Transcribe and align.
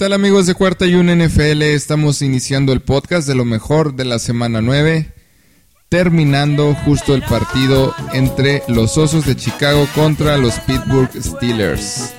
tal 0.00 0.14
amigos 0.14 0.46
de 0.46 0.54
Cuarta 0.54 0.86
y 0.86 0.94
un 0.94 1.08
NFL? 1.08 1.60
Estamos 1.60 2.22
iniciando 2.22 2.72
el 2.72 2.80
podcast 2.80 3.28
de 3.28 3.34
lo 3.34 3.44
mejor 3.44 3.96
de 3.96 4.06
la 4.06 4.18
semana 4.18 4.62
9, 4.62 5.12
terminando 5.90 6.74
justo 6.86 7.14
el 7.14 7.20
partido 7.20 7.94
entre 8.14 8.62
los 8.66 8.96
Osos 8.96 9.26
de 9.26 9.36
Chicago 9.36 9.86
contra 9.94 10.38
los 10.38 10.58
Pittsburgh 10.60 11.10
Steelers. 11.22 12.14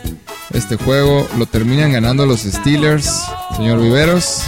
Este 0.53 0.75
juego 0.75 1.27
lo 1.39 1.47
terminan 1.47 1.91
ganando 1.91 2.27
los 2.27 2.41
Steelers. 2.41 3.23
Señor 3.57 3.81
Viveros. 3.81 4.43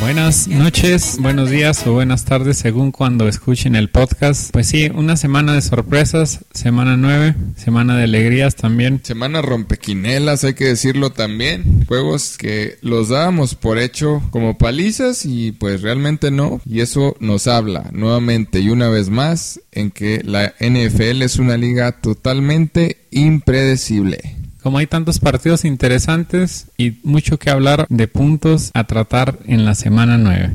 Buenas 0.00 0.46
noches, 0.46 1.16
buenos 1.18 1.50
días 1.50 1.84
o 1.86 1.92
buenas 1.92 2.24
tardes 2.24 2.58
según 2.58 2.92
cuando 2.92 3.26
escuchen 3.26 3.74
el 3.74 3.90
podcast. 3.90 4.52
Pues 4.52 4.68
sí, 4.68 4.90
una 4.94 5.16
semana 5.16 5.54
de 5.54 5.62
sorpresas, 5.62 6.44
semana 6.52 6.96
9, 6.96 7.34
semana 7.56 7.96
de 7.96 8.04
alegrías 8.04 8.54
también. 8.54 9.00
Semana 9.02 9.42
rompequinelas, 9.42 10.44
hay 10.44 10.54
que 10.54 10.66
decirlo 10.66 11.10
también. 11.10 11.84
Juegos 11.88 12.38
que 12.38 12.78
los 12.80 13.08
dábamos 13.08 13.56
por 13.56 13.78
hecho 13.78 14.22
como 14.30 14.56
palizas 14.56 15.26
y 15.26 15.52
pues 15.52 15.82
realmente 15.82 16.30
no. 16.30 16.60
Y 16.64 16.80
eso 16.80 17.16
nos 17.18 17.48
habla 17.48 17.88
nuevamente 17.92 18.60
y 18.60 18.70
una 18.70 18.88
vez 18.88 19.10
más 19.10 19.60
en 19.72 19.90
que 19.90 20.22
la 20.24 20.54
NFL 20.60 21.22
es 21.22 21.38
una 21.38 21.56
liga 21.56 22.00
totalmente 22.00 22.98
impredecible. 23.10 24.37
Como 24.62 24.78
hay 24.78 24.86
tantos 24.86 25.20
partidos 25.20 25.64
interesantes 25.64 26.68
y 26.76 26.98
mucho 27.04 27.38
que 27.38 27.50
hablar 27.50 27.86
de 27.88 28.08
puntos 28.08 28.70
a 28.74 28.84
tratar 28.84 29.38
en 29.46 29.64
la 29.64 29.74
semana 29.74 30.18
9. 30.18 30.52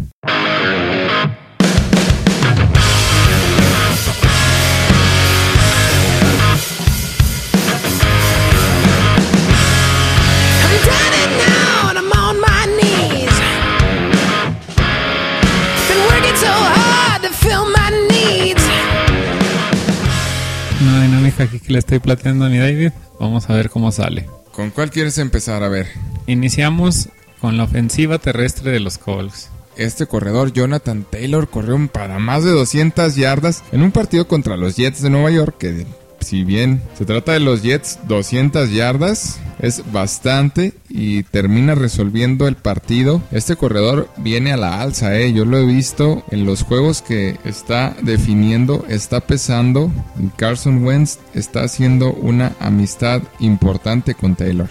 Aquí 21.39 21.59
que 21.59 21.73
le 21.73 21.79
estoy 21.79 21.99
plateando 21.99 22.45
a 22.45 22.49
mi 22.49 22.57
David. 22.57 22.91
Vamos 23.19 23.49
a 23.49 23.53
ver 23.53 23.69
cómo 23.69 23.91
sale. 23.91 24.27
¿Con 24.51 24.69
cuál 24.69 24.91
quieres 24.91 25.17
empezar? 25.17 25.63
A 25.63 25.69
ver. 25.69 25.87
Iniciamos 26.27 27.09
con 27.41 27.57
la 27.57 27.63
ofensiva 27.63 28.19
terrestre 28.19 28.71
de 28.71 28.79
los 28.79 28.97
Colts. 28.97 29.49
Este 29.75 30.05
corredor 30.05 30.53
Jonathan 30.53 31.05
Taylor 31.09 31.49
corrió 31.49 31.87
para 31.87 32.19
más 32.19 32.43
de 32.43 32.51
200 32.51 33.15
yardas 33.15 33.63
en 33.71 33.81
un 33.81 33.91
partido 33.91 34.27
contra 34.27 34.55
los 34.55 34.75
Jets 34.75 35.01
de 35.01 35.09
Nueva 35.09 35.31
York 35.31 35.55
que 35.57 35.85
si 36.23 36.43
bien 36.43 36.81
se 36.97 37.05
trata 37.05 37.33
de 37.33 37.39
los 37.39 37.61
Jets 37.61 37.99
200 38.07 38.71
yardas 38.71 39.39
es 39.59 39.83
bastante 39.91 40.73
y 40.89 41.23
termina 41.23 41.73
resolviendo 41.75 42.47
el 42.47 42.55
partido. 42.55 43.21
Este 43.31 43.55
corredor 43.55 44.09
viene 44.17 44.51
a 44.51 44.57
la 44.57 44.81
alza, 44.81 45.17
eh. 45.17 45.31
yo 45.31 45.45
lo 45.45 45.57
he 45.57 45.65
visto 45.65 46.23
en 46.31 46.45
los 46.45 46.63
juegos 46.63 47.01
que 47.01 47.37
está 47.45 47.95
definiendo, 48.01 48.85
está 48.89 49.21
pesando 49.21 49.91
y 50.19 50.27
Carson 50.37 50.83
Wentz 50.83 51.19
está 51.33 51.63
haciendo 51.63 52.11
una 52.13 52.53
amistad 52.59 53.21
importante 53.39 54.15
con 54.15 54.35
Taylor. 54.35 54.67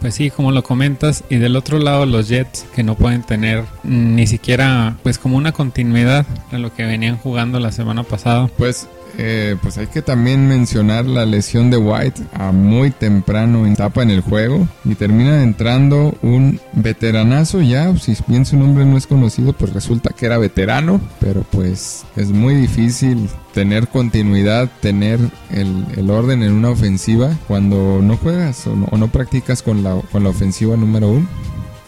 Pues 0.00 0.14
sí, 0.14 0.30
como 0.30 0.52
lo 0.52 0.62
comentas, 0.62 1.24
y 1.28 1.36
del 1.36 1.56
otro 1.56 1.78
lado 1.78 2.06
los 2.06 2.28
Jets 2.28 2.66
que 2.74 2.84
no 2.84 2.94
pueden 2.94 3.22
tener 3.22 3.64
ni 3.82 4.28
siquiera 4.28 4.96
pues 5.02 5.18
como 5.18 5.36
una 5.36 5.50
continuidad 5.50 6.24
a 6.52 6.58
lo 6.58 6.72
que 6.72 6.84
venían 6.84 7.16
jugando 7.16 7.58
la 7.58 7.72
semana 7.72 8.04
pasada. 8.04 8.48
Pues, 8.56 8.88
eh, 9.16 9.56
pues 9.62 9.78
hay 9.78 9.86
que 9.86 10.02
también 10.02 10.48
mencionar 10.48 11.06
la 11.06 11.26
lesión 11.26 11.70
de 11.70 11.76
White 11.76 12.22
a 12.34 12.52
muy 12.52 12.90
temprano 12.90 13.66
en 13.66 13.72
etapa 13.72 14.02
en 14.02 14.10
el 14.10 14.20
juego 14.20 14.68
y 14.84 14.94
termina 14.94 15.42
entrando 15.42 16.16
un 16.22 16.60
veteranazo 16.72 17.60
ya, 17.62 17.96
si 17.96 18.16
bien 18.26 18.44
su 18.44 18.56
nombre 18.56 18.84
no 18.84 18.96
es 18.96 19.06
conocido, 19.06 19.52
pues 19.52 19.72
resulta 19.72 20.10
que 20.10 20.26
era 20.26 20.38
veterano, 20.38 21.00
pero 21.20 21.44
pues 21.50 22.04
es 22.16 22.30
muy 22.30 22.54
difícil 22.54 23.28
tener 23.54 23.88
continuidad, 23.88 24.68
tener 24.80 25.18
el, 25.50 25.86
el 25.96 26.10
orden 26.10 26.42
en 26.42 26.52
una 26.52 26.70
ofensiva 26.70 27.36
cuando 27.48 28.00
no 28.02 28.16
juegas 28.16 28.66
o 28.66 28.76
no, 28.76 28.86
o 28.90 28.98
no 28.98 29.08
practicas 29.08 29.62
con 29.62 29.82
la, 29.82 30.00
con 30.12 30.24
la 30.24 30.30
ofensiva 30.30 30.76
número 30.76 31.08
uno. 31.08 31.28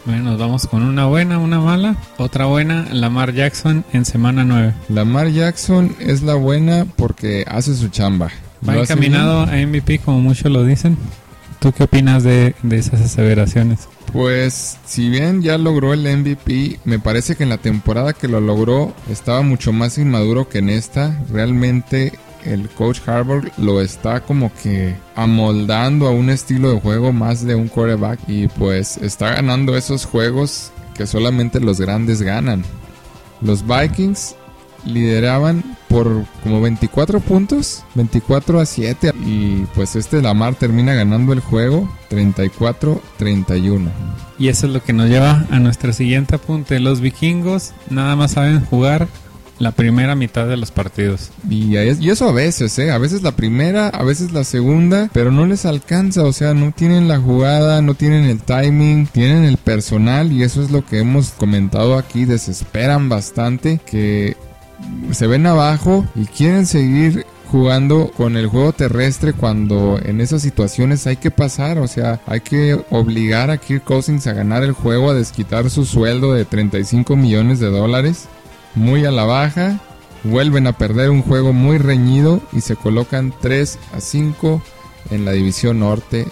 Bueno, 0.06 0.31
nos 0.31 0.38
vamos 0.38 0.66
con 0.66 0.83
una 0.83 1.06
buena, 1.06 1.38
una 1.38 1.61
mala. 1.61 1.97
Otra 2.16 2.47
buena, 2.47 2.87
Lamar 2.93 3.34
Jackson 3.34 3.84
en 3.93 4.05
semana 4.05 4.44
9. 4.44 4.75
Lamar 4.88 5.28
Jackson 5.28 5.94
es 5.99 6.22
la 6.22 6.34
buena 6.34 6.87
porque 6.97 7.44
hace 7.47 7.75
su 7.75 7.88
chamba. 7.88 8.31
Va 8.66 8.77
encaminado 8.78 9.43
a 9.43 9.56
MVP 9.56 9.99
como 10.00 10.21
muchos 10.21 10.50
lo 10.50 10.65
dicen. 10.65 10.97
¿Tú 11.59 11.72
qué 11.72 11.84
opinas 11.84 12.22
de, 12.22 12.55
de 12.62 12.78
esas 12.78 13.03
aseveraciones? 13.03 13.89
Pues 14.12 14.78
si 14.87 15.10
bien 15.10 15.43
ya 15.43 15.59
logró 15.59 15.93
el 15.93 16.00
MVP, 16.00 16.81
me 16.84 16.99
parece 16.99 17.37
que 17.37 17.43
en 17.43 17.50
la 17.50 17.59
temporada 17.59 18.15
que 18.15 18.28
lo 18.28 18.41
logró 18.41 18.94
estaba 19.10 19.43
mucho 19.43 19.72
más 19.72 19.99
inmaduro 19.99 20.49
que 20.49 20.59
en 20.59 20.71
esta. 20.71 21.22
Realmente 21.31 22.12
el 22.45 22.69
coach 22.71 23.01
Harbaugh 23.06 23.45
lo 23.59 23.81
está 23.81 24.21
como 24.21 24.53
que 24.62 24.95
amoldando 25.15 26.06
a 26.06 26.11
un 26.11 26.31
estilo 26.31 26.73
de 26.73 26.81
juego 26.81 27.12
más 27.12 27.45
de 27.45 27.55
un 27.55 27.69
quarterback 27.69 28.21
y 28.28 28.49
pues 28.49 28.97
está 28.99 29.34
ganando 29.34 29.77
esos 29.77 30.05
juegos 30.05 30.73
que 30.95 31.06
solamente 31.06 31.61
los 31.61 31.81
grandes 31.81 32.23
ganan. 32.23 32.65
Los 33.41 33.65
Vikings 33.67 34.37
lideraban 34.84 35.77
por 35.89 36.25
como 36.43 36.61
24 36.61 37.21
puntos, 37.21 37.84
24 37.95 38.61
a 38.61 38.67
7 38.67 39.12
y 39.25 39.65
pues 39.75 39.97
este 39.97 40.22
Lamar 40.22 40.55
termina 40.55 40.95
ganando 40.95 41.33
el 41.33 41.41
juego 41.41 41.91
34-31. 42.11 43.89
Y 44.39 44.49
eso 44.49 44.67
es 44.67 44.72
lo 44.72 44.83
que 44.83 44.93
nos 44.93 45.09
lleva 45.09 45.47
a 45.51 45.59
nuestro 45.59 45.93
siguiente 45.93 46.37
apunte. 46.37 46.81
Los 46.81 47.01
vikingos 47.01 47.72
nada 47.91 48.17
más 48.17 48.33
saben 48.33 48.65
jugar 48.65 49.09
la 49.60 49.72
primera 49.72 50.16
mitad 50.16 50.48
de 50.48 50.56
los 50.56 50.72
partidos. 50.72 51.31
Y, 51.48 51.76
y 51.76 52.10
eso 52.10 52.28
a 52.28 52.32
veces, 52.32 52.76
¿eh? 52.78 52.91
A 52.91 52.98
veces 52.98 53.22
la 53.22 53.32
primera, 53.32 53.88
a 53.88 54.03
veces 54.03 54.32
la 54.32 54.43
segunda, 54.43 55.09
pero 55.12 55.31
no 55.31 55.47
les 55.47 55.66
alcanza, 55.66 56.25
o 56.25 56.32
sea, 56.32 56.54
no 56.54 56.72
tienen 56.72 57.06
la 57.06 57.19
jugada, 57.19 57.82
no 57.82 57.94
tienen 57.94 58.25
el 58.25 58.41
timing, 58.41 59.06
tienen 59.06 59.44
el 59.44 59.59
personal 59.59 60.32
y 60.32 60.43
eso 60.43 60.62
es 60.62 60.71
lo 60.71 60.84
que 60.84 60.98
hemos 60.98 61.31
comentado 61.31 61.97
aquí, 61.97 62.25
desesperan 62.25 63.09
bastante, 63.10 63.78
que 63.84 64.37
se 65.12 65.26
ven 65.26 65.47
abajo 65.47 66.06
y 66.15 66.25
quieren 66.25 66.65
seguir 66.65 67.27
jugando 67.50 68.10
con 68.16 68.37
el 68.37 68.47
juego 68.47 68.72
terrestre 68.72 69.32
cuando 69.32 69.98
en 70.03 70.21
esas 70.21 70.41
situaciones 70.41 71.06
hay 71.06 71.16
que 71.16 71.31
pasar, 71.31 71.78
o 71.78 71.88
sea, 71.88 72.21
hay 72.27 72.41
que 72.41 72.81
obligar 72.91 73.50
a 73.50 73.59
Kirk 73.59 73.84
Cousins 73.84 74.27
a 74.27 74.32
ganar 74.32 74.62
el 74.62 74.72
juego, 74.72 75.10
a 75.10 75.15
desquitar 75.15 75.69
su 75.69 75.84
sueldo 75.84 76.32
de 76.32 76.44
35 76.44 77.16
millones 77.16 77.59
de 77.59 77.69
dólares, 77.69 78.28
muy 78.75 79.04
a 79.04 79.10
la 79.10 79.25
baja, 79.25 79.81
vuelven 80.25 80.66
a 80.66 80.76
perder 80.76 81.10
un 81.10 81.22
juego 81.22 81.53
muy 81.53 81.78
reñido 81.78 82.41
y 82.53 82.60
se 82.60 82.76
colocan 82.76 83.34
3 83.41 83.78
a 83.94 84.00
5 84.00 84.62
en 85.10 85.25
la 85.25 85.32
división 85.32 85.81
norte 85.81 86.26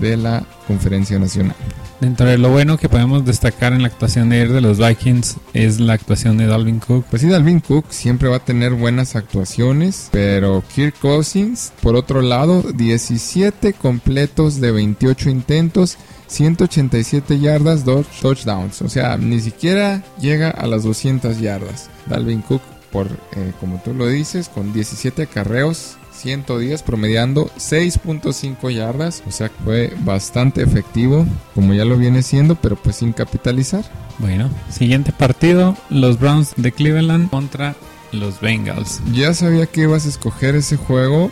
de 0.00 0.16
la 0.16 0.44
Conferencia 0.66 1.18
Nacional. 1.18 1.56
Dentro 2.00 2.26
de 2.26 2.36
lo 2.36 2.50
bueno 2.50 2.76
que 2.76 2.90
podemos 2.90 3.24
destacar 3.24 3.72
en 3.72 3.80
la 3.80 3.88
actuación 3.88 4.28
de 4.28 4.36
ayer 4.36 4.52
de 4.52 4.60
los 4.60 4.78
Vikings 4.78 5.36
es 5.54 5.80
la 5.80 5.94
actuación 5.94 6.36
de 6.36 6.46
Dalvin 6.46 6.78
Cook. 6.78 7.06
Pues 7.08 7.22
sí, 7.22 7.28
Dalvin 7.28 7.60
Cook 7.60 7.86
siempre 7.88 8.28
va 8.28 8.36
a 8.36 8.44
tener 8.44 8.74
buenas 8.74 9.16
actuaciones, 9.16 10.10
pero 10.12 10.62
Kirk 10.74 10.98
Cousins, 11.00 11.72
por 11.80 11.96
otro 11.96 12.20
lado, 12.20 12.62
17 12.74 13.72
completos 13.72 14.60
de 14.60 14.72
28 14.72 15.30
intentos, 15.30 15.96
187 16.26 17.38
yardas, 17.38 17.84
2 17.84 18.06
touchdowns. 18.20 18.82
O 18.82 18.88
sea, 18.88 19.16
ni 19.16 19.40
siquiera 19.40 20.02
llega 20.20 20.50
a 20.50 20.66
las 20.66 20.82
200 20.84 21.38
yardas. 21.40 21.90
Dalvin 22.06 22.42
Cook, 22.42 22.62
por 22.92 23.06
eh, 23.36 23.52
como 23.60 23.80
tú 23.84 23.94
lo 23.94 24.06
dices, 24.08 24.48
con 24.48 24.72
17 24.72 25.22
acarreos. 25.22 25.96
110 26.16 26.82
promediando 26.82 27.50
6.5 27.58 28.70
yardas, 28.72 29.22
o 29.26 29.30
sea 29.30 29.50
que 29.50 29.62
fue 29.62 29.92
bastante 30.02 30.62
efectivo, 30.62 31.26
como 31.54 31.74
ya 31.74 31.84
lo 31.84 31.98
viene 31.98 32.22
siendo, 32.22 32.54
pero 32.54 32.74
pues 32.76 32.96
sin 32.96 33.12
capitalizar. 33.12 33.84
Bueno, 34.18 34.48
siguiente 34.70 35.12
partido, 35.12 35.76
los 35.90 36.18
Browns 36.18 36.54
de 36.56 36.72
Cleveland 36.72 37.28
contra 37.28 37.76
los 38.12 38.40
Bengals. 38.40 39.02
Ya 39.12 39.34
sabía 39.34 39.66
que 39.66 39.82
ibas 39.82 40.06
a 40.06 40.08
escoger 40.08 40.54
ese 40.56 40.78
juego. 40.78 41.30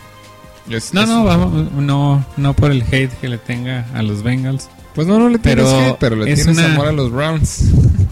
Es- 0.69 0.93
No, 0.93 1.01
es- 1.01 1.09
no, 1.09 1.23
vamos, 1.23 1.71
no, 1.71 2.23
no 2.37 2.53
por 2.53 2.69
el 2.69 2.83
hate 2.83 3.11
que 3.19 3.27
le 3.27 3.39
tenga 3.39 3.87
a 3.95 4.03
los 4.03 4.21
Bengals. 4.21 4.69
Pues 4.95 5.07
no, 5.07 5.19
no 5.19 5.27
le 5.29 5.37
tienes 5.39 5.65
Pero 5.65 5.79
hate, 5.89 5.97
pero 5.99 6.15
le 6.15 6.31
es 6.31 6.43
tienes 6.43 6.57
una- 6.57 6.73
amor 6.73 6.87
a 6.87 6.91
los 6.93 7.11
Browns. 7.11 7.65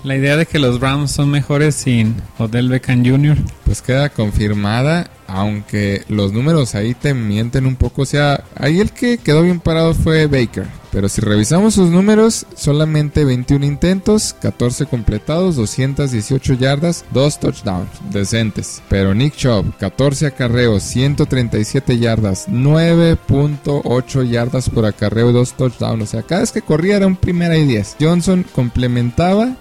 La 0.03 0.17
idea 0.17 0.35
de 0.35 0.45
que 0.45 0.59
los 0.59 0.79
Browns 0.81 1.11
son 1.11 1.29
mejores 1.29 1.75
sin 1.75 2.15
Odell 2.37 2.67
Beckham 2.67 3.05
Jr. 3.05 3.37
Pues 3.63 3.81
queda 3.81 4.09
confirmada 4.09 5.09
aunque 5.27 6.03
los 6.07 6.33
números 6.33 6.75
ahí 6.75 6.93
te 6.93 7.13
mienten 7.13 7.65
un 7.65 7.75
poco. 7.75 8.03
O 8.03 8.05
sea, 8.05 8.43
ahí 8.55 8.79
el 8.79 8.91
que 8.91 9.17
quedó 9.17 9.41
bien 9.41 9.59
parado 9.59 9.93
fue 9.93 10.27
Baker. 10.27 10.67
Pero 10.91 11.09
si 11.09 11.21
revisamos 11.21 11.73
sus 11.73 11.89
números, 11.89 12.45
solamente 12.55 13.25
21 13.25 13.65
intentos, 13.65 14.35
14 14.39 14.85
completados, 14.85 15.55
218 15.55 16.53
yardas, 16.53 17.03
2 17.11 17.39
touchdowns 17.39 17.89
decentes. 18.11 18.83
Pero 18.89 19.15
Nick 19.15 19.35
Chubb, 19.35 19.75
14 19.79 20.27
acarreos, 20.27 20.83
137 20.83 21.97
yardas, 21.97 22.47
9.8 22.47 24.29
yardas 24.29 24.69
por 24.69 24.85
acarreo, 24.85 25.31
2 25.31 25.53
touchdowns. 25.53 26.03
O 26.03 26.05
sea, 26.05 26.21
cada 26.21 26.41
vez 26.41 26.51
que 26.51 26.61
corría 26.61 26.97
era 26.97 27.07
un 27.07 27.15
primera 27.15 27.57
y 27.57 27.65
10. 27.65 27.97
Johnson 27.99 28.45
complementaba. 28.53 29.55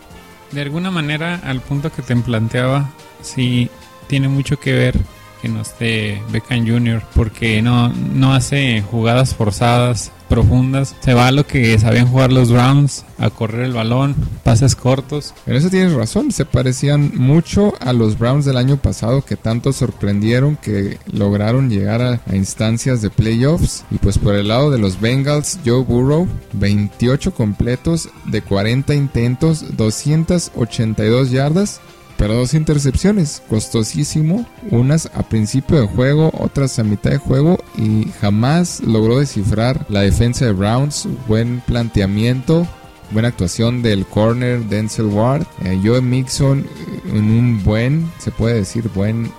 De 0.50 0.60
alguna 0.60 0.90
manera, 0.90 1.36
al 1.44 1.62
punto 1.62 1.90
que 1.90 2.02
te 2.02 2.14
planteaba, 2.14 2.90
sí 3.22 3.70
tiene 4.06 4.28
mucho 4.28 4.60
que 4.60 4.74
ver 4.74 5.00
que 5.42 5.48
no 5.48 5.60
esté 5.60 6.22
Beckham 6.30 6.66
Jr. 6.66 7.02
porque 7.14 7.60
no, 7.60 7.88
no 7.88 8.32
hace 8.32 8.80
jugadas 8.80 9.34
forzadas 9.34 10.12
profundas. 10.28 10.96
Se 11.00 11.12
va 11.12 11.26
a 11.26 11.30
lo 11.30 11.46
que 11.46 11.78
sabían 11.78 12.08
jugar 12.08 12.32
los 12.32 12.50
Browns, 12.50 13.04
a 13.18 13.28
correr 13.28 13.64
el 13.66 13.74
balón, 13.74 14.14
pases 14.42 14.74
cortos. 14.74 15.34
En 15.46 15.56
eso 15.56 15.68
tienes 15.68 15.92
razón, 15.92 16.32
se 16.32 16.46
parecían 16.46 17.12
mucho 17.16 17.74
a 17.80 17.92
los 17.92 18.18
Browns 18.18 18.46
del 18.46 18.56
año 18.56 18.78
pasado 18.78 19.22
que 19.22 19.36
tanto 19.36 19.74
sorprendieron 19.74 20.56
que 20.56 20.98
lograron 21.12 21.68
llegar 21.68 22.00
a, 22.00 22.20
a 22.26 22.34
instancias 22.34 23.02
de 23.02 23.10
playoffs. 23.10 23.84
Y 23.90 23.98
pues 23.98 24.16
por 24.16 24.34
el 24.34 24.48
lado 24.48 24.70
de 24.70 24.78
los 24.78 25.00
Bengals, 25.00 25.58
Joe 25.66 25.82
Burrow, 25.82 26.26
28 26.54 27.34
completos 27.34 28.08
de 28.24 28.40
40 28.40 28.94
intentos, 28.94 29.76
282 29.76 31.30
yardas 31.30 31.80
pero 32.22 32.34
dos 32.34 32.54
intercepciones, 32.54 33.42
costosísimo, 33.48 34.46
unas 34.70 35.06
a 35.12 35.24
principio 35.24 35.80
de 35.80 35.88
juego, 35.88 36.30
otras 36.38 36.78
a 36.78 36.84
mitad 36.84 37.10
de 37.10 37.18
juego 37.18 37.58
y 37.76 38.12
jamás 38.20 38.80
logró 38.86 39.18
descifrar 39.18 39.84
la 39.88 40.02
defensa 40.02 40.44
de 40.44 40.52
Browns, 40.52 41.08
buen 41.26 41.60
planteamiento, 41.66 42.64
buena 43.10 43.26
actuación 43.26 43.82
del 43.82 44.06
corner 44.06 44.60
Denzel 44.66 45.06
Ward, 45.06 45.48
eh, 45.64 45.80
Joe 45.82 46.00
Mixon 46.00 46.60
eh, 46.60 47.00
en 47.06 47.24
un 47.24 47.64
buen, 47.64 48.08
se 48.18 48.30
puede 48.30 48.54
decir 48.54 48.88
buen 48.94 49.26
eh, 49.26 49.30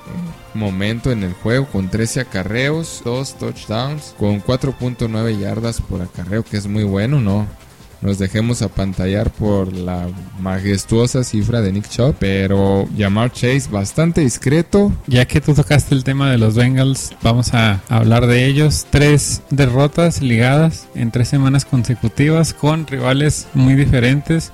momento 0.54 1.10
en 1.14 1.24
el 1.24 1.32
juego 1.36 1.68
con 1.68 1.90
13 1.90 2.20
acarreos, 2.20 3.02
2 3.06 3.36
touchdowns, 3.36 4.14
con 4.20 4.44
4.9 4.44 5.40
yardas 5.40 5.80
por 5.80 6.02
acarreo, 6.02 6.44
que 6.44 6.58
es 6.58 6.68
muy 6.68 6.84
bueno, 6.84 7.22
¿no? 7.22 7.48
Nos 8.04 8.20
dejemos 8.20 8.62
apantallar 8.62 9.32
por 9.32 9.72
la 9.72 10.10
majestuosa 10.40 11.24
cifra 11.24 11.62
de 11.62 11.72
Nick 11.72 11.88
Chubb, 11.88 12.16
pero 12.20 12.86
Jamar 12.98 13.32
Chase 13.32 13.70
bastante 13.72 14.22
discreto. 14.22 14.92
Ya 15.08 15.26
que 15.26 15.40
tú 15.40 15.54
tocaste 15.54 15.96
el 15.96 16.04
tema 16.04 16.30
de 16.30 16.38
los 16.38 16.56
Bengals, 16.56 17.16
vamos 17.22 17.54
a 17.54 17.82
hablar 17.88 18.28
de 18.28 18.46
ellos. 18.46 18.86
Tres 18.90 19.42
derrotas 19.50 20.22
ligadas 20.22 20.88
en 20.96 21.12
tres 21.12 21.30
semanas 21.30 21.64
consecutivas 21.64 22.54
con 22.54 22.86
rivales 22.88 23.48
muy 23.54 23.76
diferentes, 23.76 24.52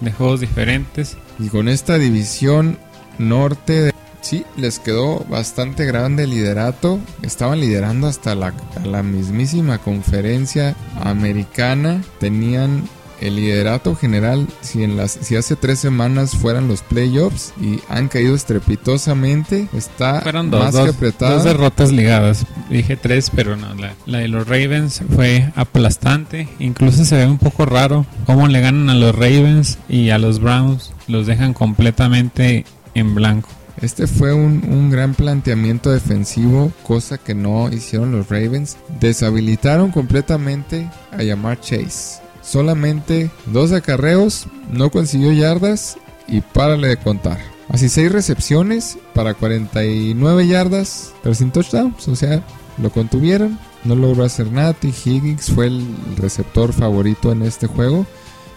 de 0.00 0.12
juegos 0.12 0.40
diferentes. 0.40 1.16
Y 1.38 1.48
con 1.48 1.68
esta 1.68 1.96
división 1.96 2.78
norte 3.18 3.80
de 3.80 3.99
Sí, 4.30 4.44
les 4.56 4.78
quedó 4.78 5.26
bastante 5.28 5.86
grande 5.86 6.22
el 6.22 6.30
liderato. 6.30 7.00
Estaban 7.22 7.58
liderando 7.58 8.06
hasta 8.06 8.36
la, 8.36 8.54
la 8.84 9.02
mismísima 9.02 9.78
conferencia 9.78 10.76
americana. 11.02 12.00
Tenían 12.20 12.84
el 13.20 13.34
liderato 13.34 13.96
general 13.96 14.46
si 14.60 14.84
en 14.84 14.96
las 14.96 15.10
si 15.10 15.34
hace 15.34 15.56
tres 15.56 15.80
semanas 15.80 16.36
fueran 16.36 16.68
los 16.68 16.82
playoffs 16.82 17.52
y 17.60 17.80
han 17.88 18.06
caído 18.06 18.36
estrepitosamente 18.36 19.66
está 19.74 20.20
Fueron 20.20 20.48
dos, 20.48 20.62
más 20.62 20.74
dos, 20.74 20.84
que 20.84 20.90
apretada 20.90 21.34
dos 21.34 21.42
derrotas 21.42 21.90
ligadas. 21.90 22.46
Dije 22.70 22.96
tres, 22.96 23.32
pero 23.34 23.56
no. 23.56 23.74
La, 23.74 23.94
la 24.06 24.18
de 24.18 24.28
los 24.28 24.46
Ravens 24.46 25.02
fue 25.12 25.52
aplastante. 25.56 26.48
Incluso 26.60 27.04
se 27.04 27.16
ve 27.16 27.26
un 27.26 27.38
poco 27.38 27.66
raro 27.66 28.06
cómo 28.26 28.46
le 28.46 28.60
ganan 28.60 28.90
a 28.90 28.94
los 28.94 29.12
Ravens 29.12 29.80
y 29.88 30.10
a 30.10 30.18
los 30.18 30.38
Browns. 30.38 30.92
Los 31.08 31.26
dejan 31.26 31.52
completamente 31.52 32.64
en 32.94 33.16
blanco. 33.16 33.48
Este 33.82 34.06
fue 34.06 34.34
un, 34.34 34.62
un 34.68 34.90
gran 34.90 35.14
planteamiento 35.14 35.90
defensivo, 35.90 36.72
cosa 36.82 37.16
que 37.18 37.34
no 37.34 37.70
hicieron 37.70 38.12
los 38.12 38.28
Ravens. 38.28 38.76
Deshabilitaron 39.00 39.90
completamente 39.90 40.90
a 41.12 41.22
Yamar 41.22 41.60
Chase. 41.60 42.20
Solamente 42.42 43.30
dos 43.46 43.72
acarreos, 43.72 44.46
no 44.70 44.90
consiguió 44.90 45.32
yardas 45.32 45.96
y 46.26 46.40
párale 46.40 46.88
de 46.88 46.96
contar. 46.96 47.38
Así 47.68 47.88
seis 47.88 48.10
recepciones 48.10 48.98
para 49.14 49.34
49 49.34 50.46
yardas, 50.46 51.12
pero 51.22 51.34
sin 51.34 51.52
touchdowns. 51.52 52.08
O 52.08 52.16
sea, 52.16 52.42
lo 52.82 52.90
contuvieron, 52.90 53.58
no 53.84 53.94
logró 53.94 54.24
hacer 54.24 54.50
nada. 54.50 54.72
T. 54.72 54.88
Higgins 54.88 55.50
fue 55.52 55.66
el 55.66 55.86
receptor 56.16 56.72
favorito 56.72 57.30
en 57.30 57.42
este 57.42 57.66
juego. 57.66 58.06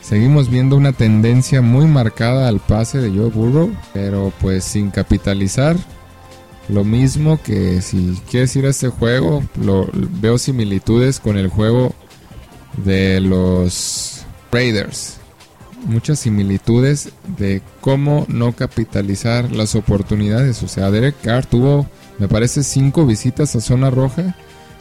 Seguimos 0.03 0.50
viendo 0.50 0.75
una 0.75 0.91
tendencia 0.91 1.61
muy 1.61 1.85
marcada 1.85 2.50
al 2.50 2.59
pase 2.59 3.00
de 3.00 3.09
Joe 3.09 3.29
Burrow, 3.29 3.73
pero 3.94 4.33
pues 4.41 4.65
sin 4.65 4.91
capitalizar. 4.91 5.77
Lo 6.67 6.83
mismo 6.83 7.41
que 7.41 7.81
si 7.81 8.19
quieres 8.29 8.53
ir 8.57 8.65
a 8.65 8.69
este 8.69 8.89
juego, 8.89 9.44
lo, 9.55 9.89
veo 9.94 10.38
similitudes 10.38 11.21
con 11.21 11.38
el 11.38 11.47
juego 11.47 11.95
de 12.83 13.21
los 13.21 14.25
Raiders. 14.51 15.19
Muchas 15.85 16.19
similitudes 16.19 17.09
de 17.38 17.61
cómo 17.79 18.25
no 18.27 18.51
capitalizar 18.51 19.53
las 19.53 19.73
oportunidades. 19.73 20.63
O 20.63 20.67
sea, 20.67 20.91
Derek 20.91 21.15
Carr 21.21 21.45
tuvo, 21.45 21.88
me 22.19 22.27
parece, 22.27 22.63
cinco 22.63 23.05
visitas 23.05 23.55
a 23.55 23.61
zona 23.61 23.89
roja 23.89 24.35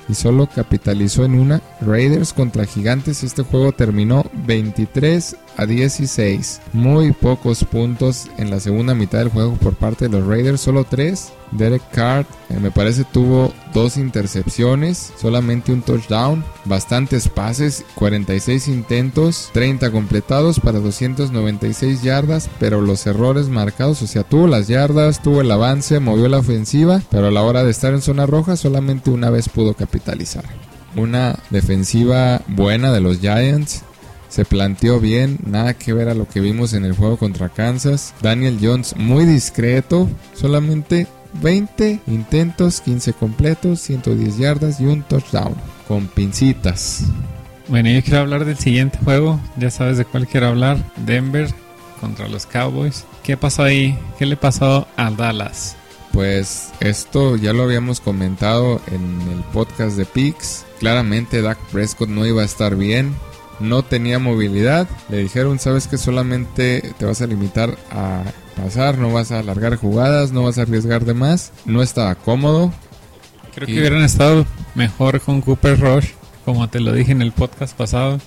y 0.09 0.15
solo 0.15 0.47
capitalizó 0.47 1.25
en 1.25 1.35
una. 1.35 1.61
Raiders 1.81 2.33
contra 2.33 2.65
Gigantes, 2.65 3.23
este 3.23 3.43
juego 3.43 3.73
terminó 3.73 4.25
23 4.47 5.37
a 5.57 5.67
16. 5.67 6.61
Muy 6.73 7.13
pocos 7.13 7.65
puntos 7.65 8.29
en 8.39 8.51
la 8.51 8.61
segunda 8.61 8.95
mitad 8.95 9.19
del 9.19 9.29
juego 9.29 9.55
por 9.55 9.75
parte 9.75 10.09
de 10.09 10.19
los 10.19 10.27
Raiders, 10.27 10.61
solo 10.61 10.85
3. 10.85 11.33
Derek 11.53 11.83
Carr, 11.91 12.27
eh, 12.49 12.59
me 12.61 12.71
parece, 12.71 13.05
tuvo 13.05 13.53
dos 13.75 13.97
intercepciones, 13.97 15.13
solamente 15.21 15.73
un 15.73 15.83
touchdown, 15.83 16.45
bastantes 16.65 17.29
pases, 17.29 17.85
46 17.95 18.69
intentos, 18.69 19.51
30 19.53 19.91
completados 19.91 20.61
para 20.61 20.81
296 20.81 22.03
yardas, 22.03 22.49
pero 22.59 22.81
los 22.81 23.07
errores 23.07 23.49
marcados, 23.49 24.03
o 24.03 24.07
sea, 24.07 24.25
tuvo 24.25 24.47
las 24.47 24.69
yardas, 24.69 25.23
tuvo 25.23 25.43
el 25.43 25.51
avance, 25.51 26.01
movió 26.01 26.29
la 26.29 26.39
ofensiva, 26.39 27.03
pero 27.11 27.29
a 27.29 27.31
la 27.31 27.43
hora 27.43 27.65
de 27.65 27.71
estar 27.71 27.93
en 27.93 28.03
zona 28.03 28.27
roja 28.27 28.57
solamente 28.57 29.11
una 29.11 29.31
vez 29.31 29.49
pudo 29.49 29.75
capitalizar. 29.75 30.45
Una 30.97 31.39
defensiva 31.51 32.43
buena 32.49 32.93
de 32.93 33.01
los 33.01 33.21
Giants, 33.21 33.83
se 34.33 34.47
planteó 34.47 34.99
bien, 34.99 35.39
nada 35.45 35.75
que 35.75 35.93
ver 35.93 36.09
a 36.09 36.15
lo 36.15 36.27
que 36.27 36.41
vimos 36.41 36.73
en 36.73 36.87
el 36.87 36.97
juego 36.97 37.19
contra 37.19 37.51
Kansas. 37.51 38.15
Daniel 38.23 38.57
Jones 38.63 38.97
muy 38.97 39.27
discreto, 39.27 40.09
solamente 40.33 41.07
20 41.43 42.01
intentos, 42.07 42.81
15 42.81 43.13
completos, 43.13 43.81
110 43.81 44.39
yardas 44.39 44.81
y 44.81 44.87
un 44.87 45.03
touchdown 45.03 45.55
con 45.87 46.07
pincitas. 46.07 47.03
Bueno, 47.69 47.91
yo 47.91 48.03
quiero 48.03 48.21
hablar 48.21 48.47
del 48.47 48.57
siguiente 48.57 48.99
juego. 49.05 49.39
Ya 49.59 49.71
sabes 49.71 49.99
de 49.99 50.07
cuál 50.07 50.27
quiero 50.27 50.47
hablar. 50.47 50.79
Denver 51.05 51.51
contra 52.01 52.27
los 52.27 52.47
Cowboys. 52.47 53.05
¿Qué 53.23 53.37
pasó 53.37 53.65
ahí? 53.65 53.99
¿Qué 54.19 54.25
le 54.25 54.39
pasó 54.39 54.89
a 54.97 55.11
Dallas? 55.11 55.77
Pues 56.11 56.73
esto 56.81 57.37
ya 57.37 57.53
lo 57.53 57.65
habíamos 57.65 58.01
comentado 58.01 58.81
en 58.87 59.21
el 59.31 59.41
podcast 59.53 59.99
de 59.99 60.07
Pix. 60.07 60.65
Claramente 60.79 61.43
Dak 61.43 61.59
Prescott 61.71 62.09
no 62.09 62.25
iba 62.25 62.41
a 62.41 62.47
estar 62.47 62.77
bien. 62.77 63.15
No 63.63 63.83
tenía 63.83 64.19
movilidad. 64.19 64.89
Le 65.09 65.19
dijeron, 65.19 65.59
sabes 65.59 65.87
que 65.87 65.99
solamente 65.99 66.93
te 66.99 67.05
vas 67.05 67.23
a 67.23 67.27
limitar 67.27 67.77
a 67.91 68.23
pasar, 68.57 68.99
no 68.99 69.13
vas 69.13 69.33
a 69.33 69.39
alargar 69.39 69.77
jugadas, 69.77 70.33
no 70.33 70.43
vas 70.43 70.59
a 70.59 70.63
arriesgar 70.63 71.05
de 71.05 71.15
más. 71.15 71.53
No 71.65 71.83
estaba 71.83 72.15
cómodo. 72.15 72.73
Creo 73.55 73.67
que 73.67 73.79
hubieran 73.79 74.03
estado 74.03 74.47
mejor 74.75 75.21
con 75.21 75.41
Cooper 75.43 75.79
Rush, 75.79 76.09
como 76.45 76.69
te 76.69 76.81
lo 76.81 76.93
dije 76.93 77.13
en 77.13 77.23
el 77.23 77.33
podcast 77.33 77.77
pasado. 77.77 78.19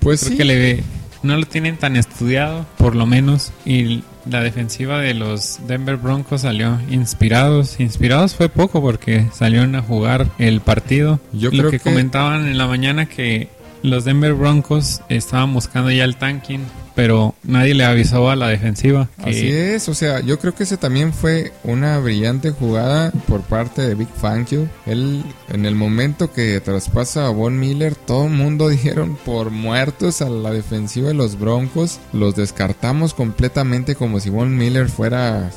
Pues 0.00 0.20
Creo 0.20 0.30
sí, 0.32 0.36
que 0.38 0.44
le, 0.44 0.82
no 1.22 1.36
lo 1.36 1.44
tienen 1.46 1.76
tan 1.76 1.96
estudiado, 1.96 2.64
por 2.78 2.96
lo 2.96 3.04
menos. 3.04 3.52
Y 3.66 4.02
la 4.24 4.40
defensiva 4.40 4.98
de 5.00 5.12
los 5.12 5.58
Denver 5.66 5.96
Broncos 5.98 6.40
salió 6.42 6.78
inspirados. 6.90 7.78
Inspirados 7.78 8.34
fue 8.34 8.48
poco 8.48 8.80
porque 8.80 9.26
salieron 9.34 9.74
a 9.76 9.82
jugar 9.82 10.26
el 10.38 10.62
partido. 10.62 11.20
Yo 11.32 11.50
lo 11.50 11.58
creo 11.58 11.70
que, 11.70 11.78
que- 11.78 11.84
comentaban 11.90 12.46
en 12.48 12.56
la 12.56 12.66
mañana 12.66 13.04
que 13.06 13.48
los 13.82 14.04
Denver 14.04 14.34
Broncos 14.34 15.00
estaban 15.08 15.52
buscando 15.54 15.90
ya 15.90 16.04
el 16.04 16.16
tanking, 16.16 16.60
pero 16.94 17.34
nadie 17.42 17.74
le 17.74 17.84
avisó 17.84 18.28
a 18.30 18.36
la 18.36 18.48
defensiva. 18.48 19.08
Que 19.22 19.30
Así 19.30 19.48
es, 19.50 19.88
o 19.88 19.94
sea, 19.94 20.20
yo 20.20 20.38
creo 20.38 20.54
que 20.54 20.64
ese 20.64 20.76
también 20.76 21.12
fue 21.12 21.52
una 21.64 21.98
brillante 21.98 22.50
jugada 22.50 23.10
por 23.26 23.42
parte 23.42 23.82
de 23.82 23.94
Big 23.94 24.08
Fangio. 24.08 24.68
Él, 24.86 25.24
en 25.48 25.66
el 25.66 25.74
momento 25.74 26.32
que 26.32 26.60
traspasa 26.60 27.26
a 27.26 27.30
Von 27.30 27.58
Miller, 27.58 27.94
todo 27.94 28.26
el 28.26 28.32
mundo 28.32 28.68
dijeron 28.70 29.16
por 29.24 29.50
muertos 29.50 30.22
a 30.22 30.28
la 30.28 30.50
defensiva 30.50 31.08
de 31.08 31.14
los 31.14 31.38
Broncos. 31.38 32.00
Los 32.12 32.36
descartamos 32.36 33.14
completamente 33.14 33.94
como 33.94 34.20
si 34.20 34.30
Von 34.30 34.56
Miller 34.56 34.88
fuera 34.88 35.50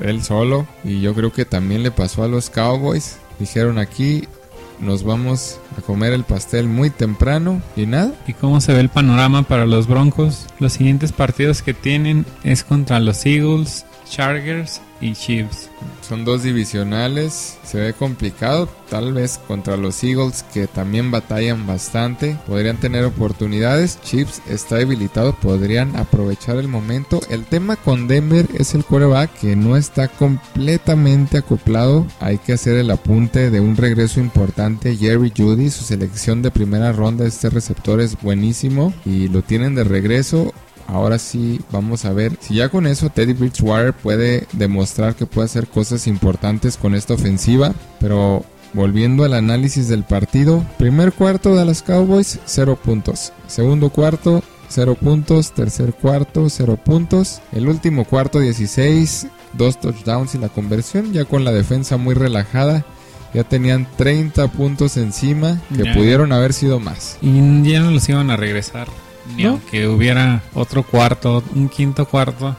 él 0.00 0.22
solo. 0.22 0.66
Y 0.84 1.00
yo 1.00 1.14
creo 1.14 1.32
que 1.32 1.44
también 1.44 1.82
le 1.82 1.90
pasó 1.90 2.22
a 2.22 2.28
los 2.28 2.50
Cowboys. 2.50 3.16
Dijeron 3.38 3.78
aquí, 3.78 4.28
nos 4.80 5.04
vamos 5.04 5.60
a 5.78 5.80
comer 5.82 6.12
el 6.12 6.24
pastel 6.24 6.66
muy 6.66 6.90
temprano 6.90 7.62
y 7.76 7.86
nada. 7.86 8.12
¿Y 8.26 8.32
cómo 8.32 8.60
se 8.60 8.72
ve 8.72 8.80
el 8.80 8.88
panorama 8.88 9.42
para 9.42 9.66
los 9.66 9.86
Broncos? 9.86 10.46
Los 10.58 10.74
siguientes 10.74 11.12
partidos 11.12 11.62
que 11.62 11.74
tienen 11.74 12.26
es 12.42 12.64
contra 12.64 13.00
los 13.00 13.24
Eagles, 13.26 13.86
Chargers 14.08 14.80
y 15.00 15.12
Chiefs. 15.12 15.70
Son 16.06 16.24
dos 16.24 16.42
divisionales, 16.42 17.58
se 17.64 17.78
ve 17.78 17.92
complicado, 17.92 18.68
tal 18.88 19.12
vez 19.12 19.38
contra 19.46 19.76
los 19.76 20.02
Eagles 20.04 20.44
que 20.52 20.66
también 20.66 21.10
batallan 21.10 21.66
bastante, 21.66 22.36
podrían 22.46 22.76
tener 22.76 23.04
oportunidades, 23.04 24.00
Chiefs 24.02 24.42
está 24.48 24.76
debilitado, 24.76 25.34
podrían 25.34 25.96
aprovechar 25.96 26.56
el 26.56 26.68
momento. 26.68 27.20
El 27.30 27.44
tema 27.44 27.76
con 27.76 28.06
Denver 28.06 28.46
es 28.54 28.74
el 28.74 28.84
coreback 28.84 29.32
que 29.40 29.56
no 29.56 29.76
está 29.76 30.08
completamente 30.08 31.38
acoplado, 31.38 32.06
hay 32.20 32.38
que 32.38 32.52
hacer 32.52 32.76
el 32.76 32.90
apunte 32.90 33.50
de 33.50 33.60
un 33.60 33.76
regreso 33.76 34.20
importante, 34.20 34.96
Jerry 34.96 35.32
Judy, 35.36 35.70
su 35.70 35.84
selección 35.84 36.42
de 36.42 36.50
primera 36.50 36.92
ronda, 36.92 37.26
este 37.26 37.50
receptor 37.50 38.00
es 38.00 38.20
buenísimo 38.20 38.92
y 39.04 39.28
lo 39.28 39.42
tienen 39.42 39.74
de 39.74 39.84
regreso, 39.84 40.52
Ahora 40.86 41.18
sí, 41.18 41.60
vamos 41.70 42.04
a 42.04 42.12
ver 42.12 42.36
si 42.40 42.54
ya 42.54 42.68
con 42.68 42.86
eso 42.86 43.10
Teddy 43.10 43.32
Bridgewater 43.32 43.92
puede 43.92 44.46
demostrar 44.52 45.14
que 45.14 45.26
puede 45.26 45.46
hacer 45.46 45.66
cosas 45.66 46.06
importantes 46.06 46.76
con 46.76 46.94
esta 46.94 47.14
ofensiva. 47.14 47.74
Pero 48.00 48.44
volviendo 48.74 49.24
al 49.24 49.34
análisis 49.34 49.88
del 49.88 50.04
partido, 50.04 50.64
primer 50.78 51.12
cuarto 51.12 51.54
de 51.56 51.64
las 51.64 51.82
Cowboys, 51.82 52.38
0 52.44 52.78
puntos. 52.82 53.32
Segundo 53.46 53.90
cuarto, 53.90 54.42
0 54.68 54.96
puntos. 54.96 55.52
Tercer 55.52 55.94
cuarto, 55.94 56.48
0 56.50 56.78
puntos. 56.84 57.40
El 57.52 57.68
último 57.68 58.04
cuarto, 58.04 58.40
16. 58.40 59.28
Dos 59.54 59.80
touchdowns 59.80 60.34
y 60.34 60.38
la 60.38 60.48
conversión, 60.48 61.12
ya 61.12 61.24
con 61.24 61.44
la 61.44 61.52
defensa 61.52 61.96
muy 61.96 62.14
relajada. 62.14 62.84
Ya 63.32 63.44
tenían 63.44 63.88
30 63.96 64.48
puntos 64.48 64.96
encima 64.96 65.60
que 65.76 65.84
pudieron 65.92 66.32
haber 66.32 66.52
sido 66.52 66.78
más. 66.78 67.18
Y 67.20 67.62
ya 67.68 67.80
no 67.80 67.90
los 67.90 68.08
iban 68.08 68.30
a 68.30 68.36
regresar. 68.36 68.86
Ni 69.36 69.44
¿No? 69.44 69.50
aunque 69.50 69.88
hubiera 69.88 70.42
otro 70.54 70.82
cuarto, 70.82 71.42
un 71.54 71.68
quinto 71.68 72.06
cuarto. 72.06 72.54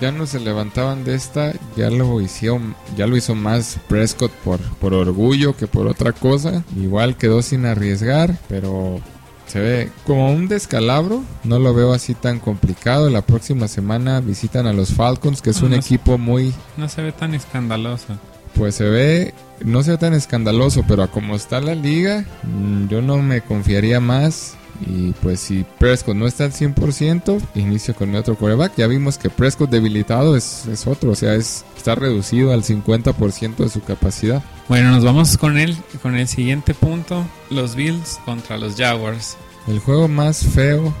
ya 0.00 0.12
no 0.12 0.26
se 0.26 0.40
levantaban 0.40 1.04
de 1.04 1.14
esta, 1.14 1.52
ya 1.76 1.90
lo 1.90 2.20
hicieron, 2.20 2.74
ya 2.96 3.06
lo 3.06 3.16
hizo 3.16 3.34
más 3.34 3.78
Prescott 3.88 4.30
por, 4.44 4.60
por 4.80 4.94
orgullo 4.94 5.56
que 5.56 5.66
por 5.66 5.86
otra 5.86 6.12
cosa. 6.12 6.62
Igual 6.76 7.16
quedó 7.16 7.42
sin 7.42 7.66
arriesgar, 7.66 8.38
pero 8.48 9.00
se 9.46 9.60
ve 9.60 9.90
como 10.06 10.32
un 10.32 10.48
descalabro. 10.48 11.22
No 11.44 11.58
lo 11.58 11.74
veo 11.74 11.92
así 11.92 12.14
tan 12.14 12.38
complicado. 12.38 13.10
La 13.10 13.22
próxima 13.22 13.66
semana 13.68 14.20
visitan 14.20 14.66
a 14.66 14.72
los 14.72 14.90
Falcons, 14.94 15.42
que 15.42 15.50
es 15.50 15.60
un 15.62 15.70
no. 15.70 15.76
equipo 15.76 16.16
muy, 16.18 16.54
No 16.76 16.88
se 16.88 17.02
ve 17.02 17.12
tan 17.12 17.34
escandaloso. 17.34 18.16
pues 18.54 18.74
se 18.76 18.84
ve, 18.84 19.34
no 19.64 19.82
se 19.82 19.90
ve 19.92 19.98
tan 19.98 20.14
escandaloso, 20.14 20.82
pero 20.88 21.02
a 21.02 21.08
como 21.10 21.34
está 21.34 21.60
la 21.60 21.74
liga, 21.74 22.24
mm, 22.42 22.88
yo 22.88 23.02
no 23.02 23.18
me 23.18 23.40
confiaría 23.42 24.00
más. 24.00 24.54
Y 24.86 25.12
pues 25.22 25.40
si 25.40 25.64
Prescott 25.78 26.14
no 26.16 26.26
está 26.26 26.44
al 26.44 26.52
100%, 26.52 27.40
inicio 27.54 27.94
con 27.94 28.10
mi 28.10 28.16
otro 28.16 28.36
quarterback. 28.36 28.72
Ya 28.76 28.86
vimos 28.86 29.18
que 29.18 29.30
Prescott 29.30 29.70
debilitado 29.70 30.36
es, 30.36 30.66
es 30.66 30.86
otro, 30.86 31.10
o 31.12 31.14
sea, 31.14 31.34
es, 31.34 31.64
está 31.76 31.94
reducido 31.94 32.52
al 32.52 32.62
50% 32.64 33.56
de 33.56 33.68
su 33.68 33.82
capacidad. 33.82 34.42
Bueno, 34.68 34.90
nos 34.90 35.04
vamos 35.04 35.36
con 35.36 35.58
el, 35.58 35.76
con 36.02 36.16
el 36.16 36.28
siguiente 36.28 36.74
punto. 36.74 37.24
Los 37.50 37.74
Bills 37.74 38.20
contra 38.24 38.56
los 38.58 38.76
Jaguars. 38.76 39.36
El 39.66 39.78
juego 39.80 40.08
más 40.08 40.44
feo 40.44 40.94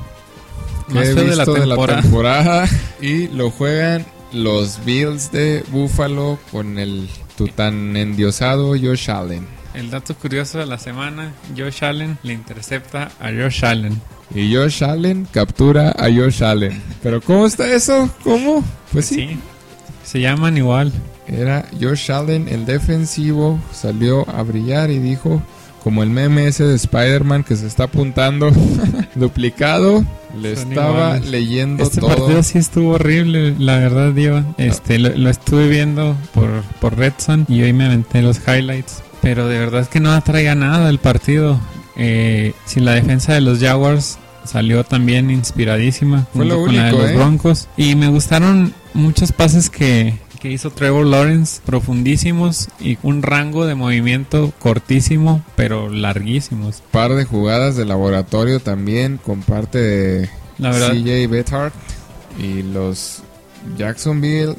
que 0.88 0.94
Más 0.94 1.08
he 1.08 1.14
feo 1.14 1.24
de 1.24 1.36
la 1.36 1.44
visto 1.44 1.54
de 1.54 1.66
la 1.66 1.74
temporada. 1.76 2.02
temporada. 2.02 2.68
Y 3.00 3.28
lo 3.28 3.50
juegan 3.50 4.04
los 4.32 4.84
Bills 4.84 5.32
de 5.32 5.64
Buffalo 5.70 6.38
con 6.52 6.78
el 6.78 7.08
tutan 7.36 7.96
endiosado 7.96 8.70
Josh 8.70 9.10
Allen. 9.10 9.46
El 9.74 9.90
dato 9.90 10.14
curioso 10.16 10.58
de 10.58 10.66
la 10.66 10.78
semana, 10.78 11.32
Josh 11.56 11.84
Allen 11.84 12.18
le 12.22 12.32
intercepta 12.32 13.10
a 13.20 13.28
Josh 13.30 13.64
Allen. 13.64 14.00
Y 14.34 14.54
Josh 14.54 14.82
Allen 14.84 15.26
captura 15.32 15.90
a 15.90 16.04
Josh 16.12 16.42
Allen. 16.42 16.82
¿Pero 17.02 17.20
cómo 17.20 17.46
está 17.46 17.70
eso? 17.72 18.10
¿Cómo? 18.24 18.64
Pues 18.92 19.06
sí. 19.06 19.38
Se 20.04 20.20
llaman 20.20 20.56
igual. 20.56 20.92
Era 21.28 21.66
Josh 21.80 22.10
Allen, 22.10 22.48
el 22.48 22.66
defensivo, 22.66 23.60
salió 23.72 24.28
a 24.28 24.42
brillar 24.42 24.90
y 24.90 24.98
dijo, 24.98 25.40
como 25.84 26.02
el 26.02 26.10
meme 26.10 26.48
ese 26.48 26.64
de 26.64 26.74
Spider-Man 26.74 27.44
que 27.44 27.54
se 27.54 27.68
está 27.68 27.84
apuntando 27.84 28.50
duplicado, 29.14 30.04
le 30.40 30.56
Son 30.56 30.68
estaba 30.70 30.90
iguales. 31.16 31.30
leyendo 31.30 31.82
Este 31.84 32.00
todo. 32.00 32.16
partido 32.16 32.42
sí 32.42 32.58
estuvo 32.58 32.94
horrible, 32.94 33.54
la 33.58 33.78
verdad, 33.78 34.10
Diva. 34.12 34.44
Este, 34.58 34.98
lo, 34.98 35.10
lo 35.16 35.30
estuve 35.30 35.68
viendo 35.68 36.16
por, 36.34 36.48
por 36.80 36.96
Redson 36.98 37.46
y 37.48 37.62
hoy 37.62 37.72
me 37.72 37.84
aventé 37.86 38.22
los 38.22 38.40
highlights. 38.48 39.02
Pero 39.22 39.48
de 39.48 39.58
verdad 39.58 39.82
es 39.82 39.88
que 39.88 40.00
no 40.00 40.12
atraiga 40.12 40.54
nada 40.54 40.88
el 40.88 40.98
partido. 40.98 41.60
Eh, 41.96 42.54
si 42.64 42.80
la 42.80 42.92
defensa 42.92 43.34
de 43.34 43.40
los 43.40 43.60
Jaguars 43.60 44.18
salió 44.44 44.84
también 44.84 45.30
inspiradísima 45.30 46.26
Fue 46.32 46.40
junto 46.44 46.56
lo 46.56 46.64
con 46.64 46.76
la 46.76 46.86
de 46.86 46.92
los 46.92 47.10
¿eh? 47.10 47.14
Broncos. 47.14 47.68
Y 47.76 47.94
me 47.94 48.08
gustaron 48.08 48.74
muchos 48.94 49.32
pases 49.32 49.70
que, 49.70 50.18
que 50.40 50.50
hizo 50.50 50.70
Trevor 50.70 51.06
Lawrence, 51.06 51.60
profundísimos 51.64 52.68
y 52.80 52.98
un 53.02 53.22
rango 53.22 53.66
de 53.66 53.74
movimiento 53.74 54.52
cortísimo, 54.58 55.44
pero 55.56 55.90
larguísimos. 55.90 56.82
par 56.90 57.14
de 57.14 57.24
jugadas 57.24 57.76
de 57.76 57.84
laboratorio 57.84 58.60
también 58.60 59.18
con 59.18 59.42
parte 59.42 59.78
de 59.78 60.30
La 60.58 60.70
verdad. 60.70 60.92
CJ 60.92 61.28
Beathard 61.28 61.72
y 62.38 62.62
los 62.62 63.22
Jacksonville 63.76 64.56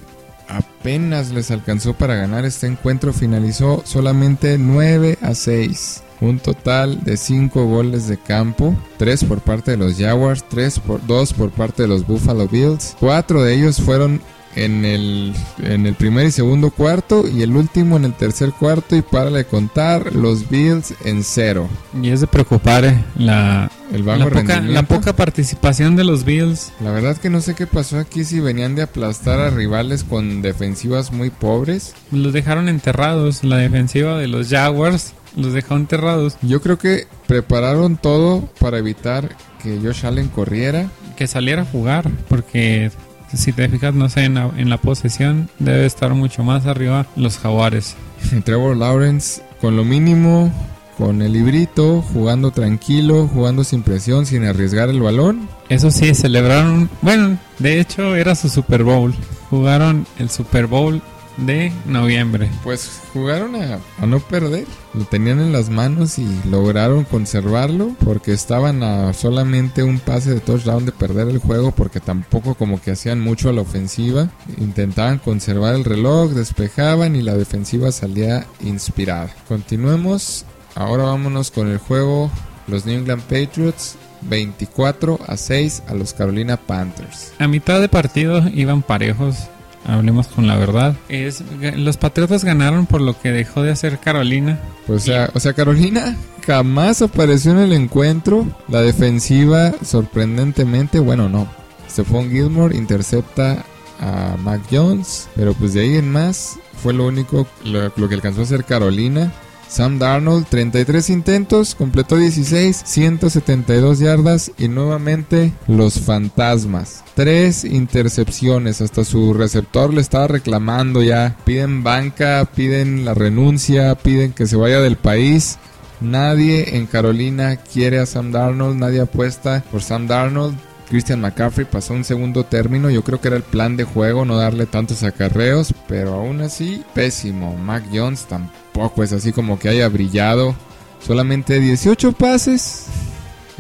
apenas 0.58 1.32
les 1.32 1.52
alcanzó 1.52 1.94
para 1.94 2.16
ganar 2.16 2.46
este 2.46 2.68
encuentro 2.68 3.14
finalizó 3.14 3.82
solamente 3.86 4.58
9 4.58 5.18
a 5.22 5.34
6 5.34 6.04
un 6.22 6.40
total 6.40 7.04
de 7.04 7.18
5 7.18 7.66
goles 7.66 8.08
de 8.08 8.18
campo 8.18 8.76
3 8.98 9.26
por 9.26 9.42
parte 9.42 9.72
de 9.72 9.78
los 9.78 9.98
Jaguars 9.98 10.46
3 10.50 10.80
por 10.80 11.06
2 11.06 11.34
por 11.34 11.50
parte 11.50 11.82
de 11.84 11.88
los 11.88 12.06
Buffalo 12.06 12.48
Bills. 12.48 12.96
4 13.00 13.44
de 13.44 13.56
ellos 13.56 13.82
fueron 13.82 14.22
en 14.56 14.86
el, 14.86 15.34
en 15.64 15.86
el 15.86 15.96
primer 15.96 16.28
y 16.28 16.32
segundo 16.32 16.72
cuarto 16.72 17.26
y 17.28 17.42
el 17.42 17.56
último 17.56 17.98
en 17.98 18.06
el 18.06 18.14
tercer 18.14 18.52
cuarto 18.52 18.96
y 18.96 19.02
para 19.02 19.30
de 19.30 19.46
contar 19.46 20.16
los 20.16 20.50
Bills 20.50 20.94
en 21.06 21.24
cero 21.24 21.70
Y 22.02 22.10
es 22.10 22.22
de 22.22 22.28
preocupar 22.28 22.86
eh, 22.86 23.04
la, 23.18 23.72
el 23.92 24.04
bajo 24.04 24.20
la, 24.20 24.30
poca, 24.30 24.62
la 24.62 24.84
poca 24.84 25.16
participación 25.16 25.96
de 25.96 26.04
los 26.04 26.24
Bills. 26.24 26.72
La 26.82 26.92
verdad 26.92 27.18
que 27.18 27.30
no 27.30 27.42
sé 27.42 27.56
qué 27.56 27.68
pasó 27.68 28.00
aquí 28.00 28.24
si 28.24 28.40
venían 28.40 28.76
de 28.76 28.84
aplastar 28.84 29.40
a 29.40 29.50
rivales 29.50 30.04
con 30.04 30.42
defensivas 30.42 31.12
muy 31.12 31.30
pobres. 31.30 31.94
Los 32.12 32.34
dejaron 32.34 32.70
enterrados. 32.70 33.44
La 33.44 33.58
defensiva 33.58 34.18
de 34.18 34.28
los 34.28 34.50
Jaguars 34.50 35.14
los 35.36 35.54
dejó 35.54 35.76
enterrados. 35.76 36.38
Yo 36.42 36.62
creo 36.62 36.78
que 36.78 37.08
prepararon 37.28 37.98
todo 37.98 38.50
para 38.60 38.78
evitar 38.78 39.36
que 39.62 39.80
Josh 39.82 40.06
Allen 40.06 40.28
corriera. 40.28 40.90
Que 41.16 41.28
saliera 41.28 41.64
a 41.64 41.66
jugar. 41.66 42.10
Porque 42.28 42.92
si 43.38 43.54
te 43.54 43.68
fijas, 43.70 43.94
no 43.94 44.10
sé, 44.10 44.26
en 44.26 44.36
la, 44.36 44.52
en 44.58 44.70
la 44.70 44.78
posesión 44.78 45.50
debe 45.60 45.86
estar 45.86 46.14
mucho 46.14 46.44
más 46.44 46.66
arriba 46.66 47.06
los 47.16 47.38
Jaguares. 47.38 47.96
Trevor 48.44 48.78
Lawrence 48.78 49.42
con 49.60 49.78
lo 49.78 49.84
mínimo, 49.84 50.52
con 50.98 51.22
el 51.22 51.34
librito, 51.34 52.02
jugando 52.02 52.52
tranquilo, 52.52 53.28
jugando 53.28 53.64
sin 53.64 53.84
presión, 53.84 54.26
sin 54.26 54.44
arriesgar 54.46 54.90
el 54.90 55.02
balón. 55.02 55.48
Eso 55.70 55.92
sí, 55.92 56.14
celebraron. 56.14 56.90
Bueno, 57.02 57.38
de 57.60 57.80
hecho 57.80 58.16
era 58.16 58.36
su 58.36 58.50
Super 58.50 58.84
Bowl. 58.84 59.14
Jugaron 59.50 60.06
el 60.20 60.30
Super 60.30 60.68
Bowl 60.68 61.02
de 61.38 61.72
noviembre. 61.86 62.50
Pues 62.64 63.02
jugaron 63.14 63.56
a, 63.56 63.80
a 64.00 64.06
no 64.06 64.20
perder. 64.20 64.66
Lo 64.94 65.06
tenían 65.06 65.40
en 65.40 65.54
las 65.54 65.70
manos 65.70 66.20
y 66.20 66.28
lograron 66.50 67.06
conservarlo 67.06 67.96
porque 68.04 68.34
estaban 68.34 68.84
a 68.84 69.14
solamente 69.14 69.84
un 69.84 70.00
pase 70.00 70.34
de 70.34 70.40
touchdown 70.40 70.86
de 70.86 70.92
perder 70.92 71.30
el 71.30 71.38
juego 71.40 71.72
porque 71.72 72.00
tampoco 72.00 72.56
como 72.56 72.82
que 72.82 72.92
hacían 72.92 73.20
mucho 73.20 73.50
a 73.50 73.54
la 73.54 73.62
ofensiva. 73.62 74.30
Intentaban 74.58 75.20
conservar 75.20 75.76
el 75.76 75.86
reloj, 75.86 76.32
despejaban 76.32 77.16
y 77.16 77.22
la 77.22 77.36
defensiva 77.36 77.92
salía 77.92 78.46
inspirada. 78.62 79.30
Continuemos. 79.48 80.46
Ahora 80.76 81.04
vámonos 81.04 81.52
con 81.52 81.68
el 81.68 81.78
juego. 81.78 82.32
Los 82.68 82.86
New 82.86 82.98
England 82.98 83.24
Patriots 83.24 83.98
24 84.22 85.20
a 85.28 85.38
6 85.38 85.84
a 85.88 85.94
los 85.94 86.14
Carolina 86.14 86.58
Panthers. 86.58 87.34
A 87.40 87.48
mitad 87.48 87.82
de 87.82 87.90
partido 87.90 88.48
iban 88.54 88.82
parejos. 88.82 89.50
Hablemos 89.86 90.28
con 90.28 90.48
la 90.48 90.58
verdad. 90.58 90.96
Es, 91.10 91.44
los 91.76 91.98
Patriotas 91.98 92.44
ganaron 92.44 92.86
por 92.86 93.02
lo 93.02 93.20
que 93.20 93.32
dejó 93.32 93.64
de 93.64 93.72
hacer 93.72 94.00
Carolina. 94.00 94.60
Pues, 94.88 95.04
o, 95.04 95.06
sea, 95.06 95.30
o 95.34 95.40
sea, 95.40 95.54
Carolina 95.54 96.16
jamás 96.46 97.02
apareció 97.02 97.52
en 97.52 97.60
el 97.60 97.74
encuentro. 97.74 98.46
La 98.68 98.82
defensiva, 98.82 99.74
sorprendentemente, 99.84 101.00
bueno, 101.00 101.30
no. 101.30 101.48
Stephon 101.90 102.30
Gilmore 102.30 102.78
intercepta 102.78 103.66
a 104.00 104.38
Mac 104.38 104.62
Jones, 104.72 105.28
pero 105.36 105.54
pues 105.54 105.74
de 105.74 105.82
ahí 105.82 105.98
en 105.98 106.12
más 106.12 106.58
fue 106.82 106.94
lo 106.94 107.06
único 107.06 107.48
lo, 107.64 107.92
lo 107.96 108.10
que 108.10 108.16
alcanzó 108.16 108.42
a 108.42 108.44
hacer 108.44 108.64
Carolina. 108.64 109.32
Sam 109.72 110.00
Darnold, 110.00 110.48
33 110.48 111.10
intentos, 111.12 111.76
completó 111.76 112.18
16, 112.18 112.82
172 112.84 114.00
yardas 114.00 114.52
y 114.58 114.68
nuevamente 114.68 115.54
los 115.66 116.02
fantasmas. 116.02 117.06
Tres 117.16 117.64
intercepciones, 117.64 118.82
hasta 118.82 119.06
su 119.06 119.34
receptor 119.34 119.94
le 119.94 120.02
estaba 120.02 120.28
reclamando 120.28 121.02
ya. 121.02 121.38
Piden 121.46 121.84
banca, 121.84 122.46
piden 122.54 123.06
la 123.06 123.14
renuncia, 123.14 123.96
piden 123.96 124.34
que 124.34 124.46
se 124.46 124.58
vaya 124.58 124.82
del 124.82 124.98
país. 124.98 125.58
Nadie 126.02 126.76
en 126.76 126.86
Carolina 126.86 127.56
quiere 127.56 128.00
a 128.00 128.06
Sam 128.06 128.34
Darnold, 128.34 128.78
nadie 128.78 129.00
apuesta 129.00 129.64
por 129.72 129.82
Sam 129.82 130.06
Darnold. 130.06 130.58
Christian 130.92 131.22
McCaffrey 131.22 131.66
pasó 131.66 131.94
un 131.94 132.04
segundo 132.04 132.44
término. 132.44 132.90
Yo 132.90 133.02
creo 133.02 133.22
que 133.22 133.30
era 133.30 133.38
el 133.38 133.44
plan 133.44 133.78
de 133.78 133.86
juego 133.86 134.26
no 134.26 134.36
darle 134.36 134.66
tantos 134.66 135.04
acarreos, 135.04 135.74
pero 135.88 136.16
aún 136.16 136.42
así, 136.42 136.84
pésimo. 136.94 137.56
Mac 137.56 137.86
Jones 137.94 138.26
tampoco 138.26 139.02
es 139.02 139.14
así 139.14 139.32
como 139.32 139.58
que 139.58 139.70
haya 139.70 139.88
brillado. 139.88 140.54
Solamente 141.00 141.62
18 141.62 142.12
pases, 142.12 142.88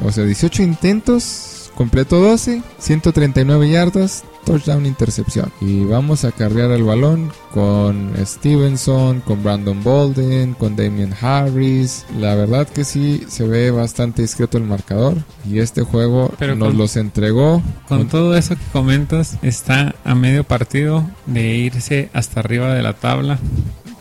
o 0.03 0.11
sea, 0.11 0.25
18 0.25 0.61
intentos, 0.61 1.71
completo 1.73 2.19
12, 2.19 2.61
139 2.77 3.69
yardas, 3.69 4.25
touchdown, 4.45 4.85
intercepción. 4.85 5.51
Y 5.61 5.83
vamos 5.85 6.25
a 6.25 6.31
cargar 6.31 6.71
el 6.71 6.83
balón 6.83 7.31
con 7.53 8.13
Stevenson, 8.23 9.21
con 9.21 9.43
Brandon 9.43 9.83
Bolden, 9.83 10.53
con 10.53 10.75
Damian 10.75 11.13
Harris. 11.21 12.05
La 12.19 12.35
verdad 12.35 12.67
que 12.67 12.83
sí 12.83 13.23
se 13.27 13.47
ve 13.47 13.71
bastante 13.71 14.21
discreto 14.21 14.57
el 14.57 14.63
marcador. 14.65 15.15
Y 15.49 15.59
este 15.59 15.81
juego 15.83 16.33
Pero 16.39 16.55
nos 16.55 16.69
con- 16.69 16.77
los 16.77 16.95
entregó. 16.97 17.61
Con 17.87 18.07
todo 18.07 18.35
eso 18.37 18.55
que 18.55 18.61
comentas, 18.73 19.37
está 19.41 19.95
a 20.03 20.15
medio 20.15 20.43
partido 20.43 21.03
de 21.25 21.55
irse 21.55 22.09
hasta 22.13 22.39
arriba 22.39 22.73
de 22.73 22.81
la 22.83 22.93
tabla 22.93 23.39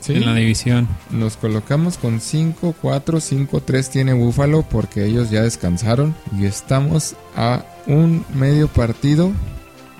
Sí. 0.00 0.14
en 0.14 0.24
la 0.24 0.34
división. 0.34 0.88
Nos 1.10 1.36
colocamos 1.36 1.98
con 1.98 2.20
5, 2.20 2.74
4, 2.80 3.20
5, 3.20 3.60
3 3.60 3.90
tiene 3.90 4.14
Búfalo 4.14 4.62
porque 4.62 5.04
ellos 5.04 5.30
ya 5.30 5.42
descansaron. 5.42 6.14
Y 6.38 6.46
estamos 6.46 7.16
a 7.36 7.64
un 7.86 8.24
medio 8.34 8.68
partido 8.68 9.30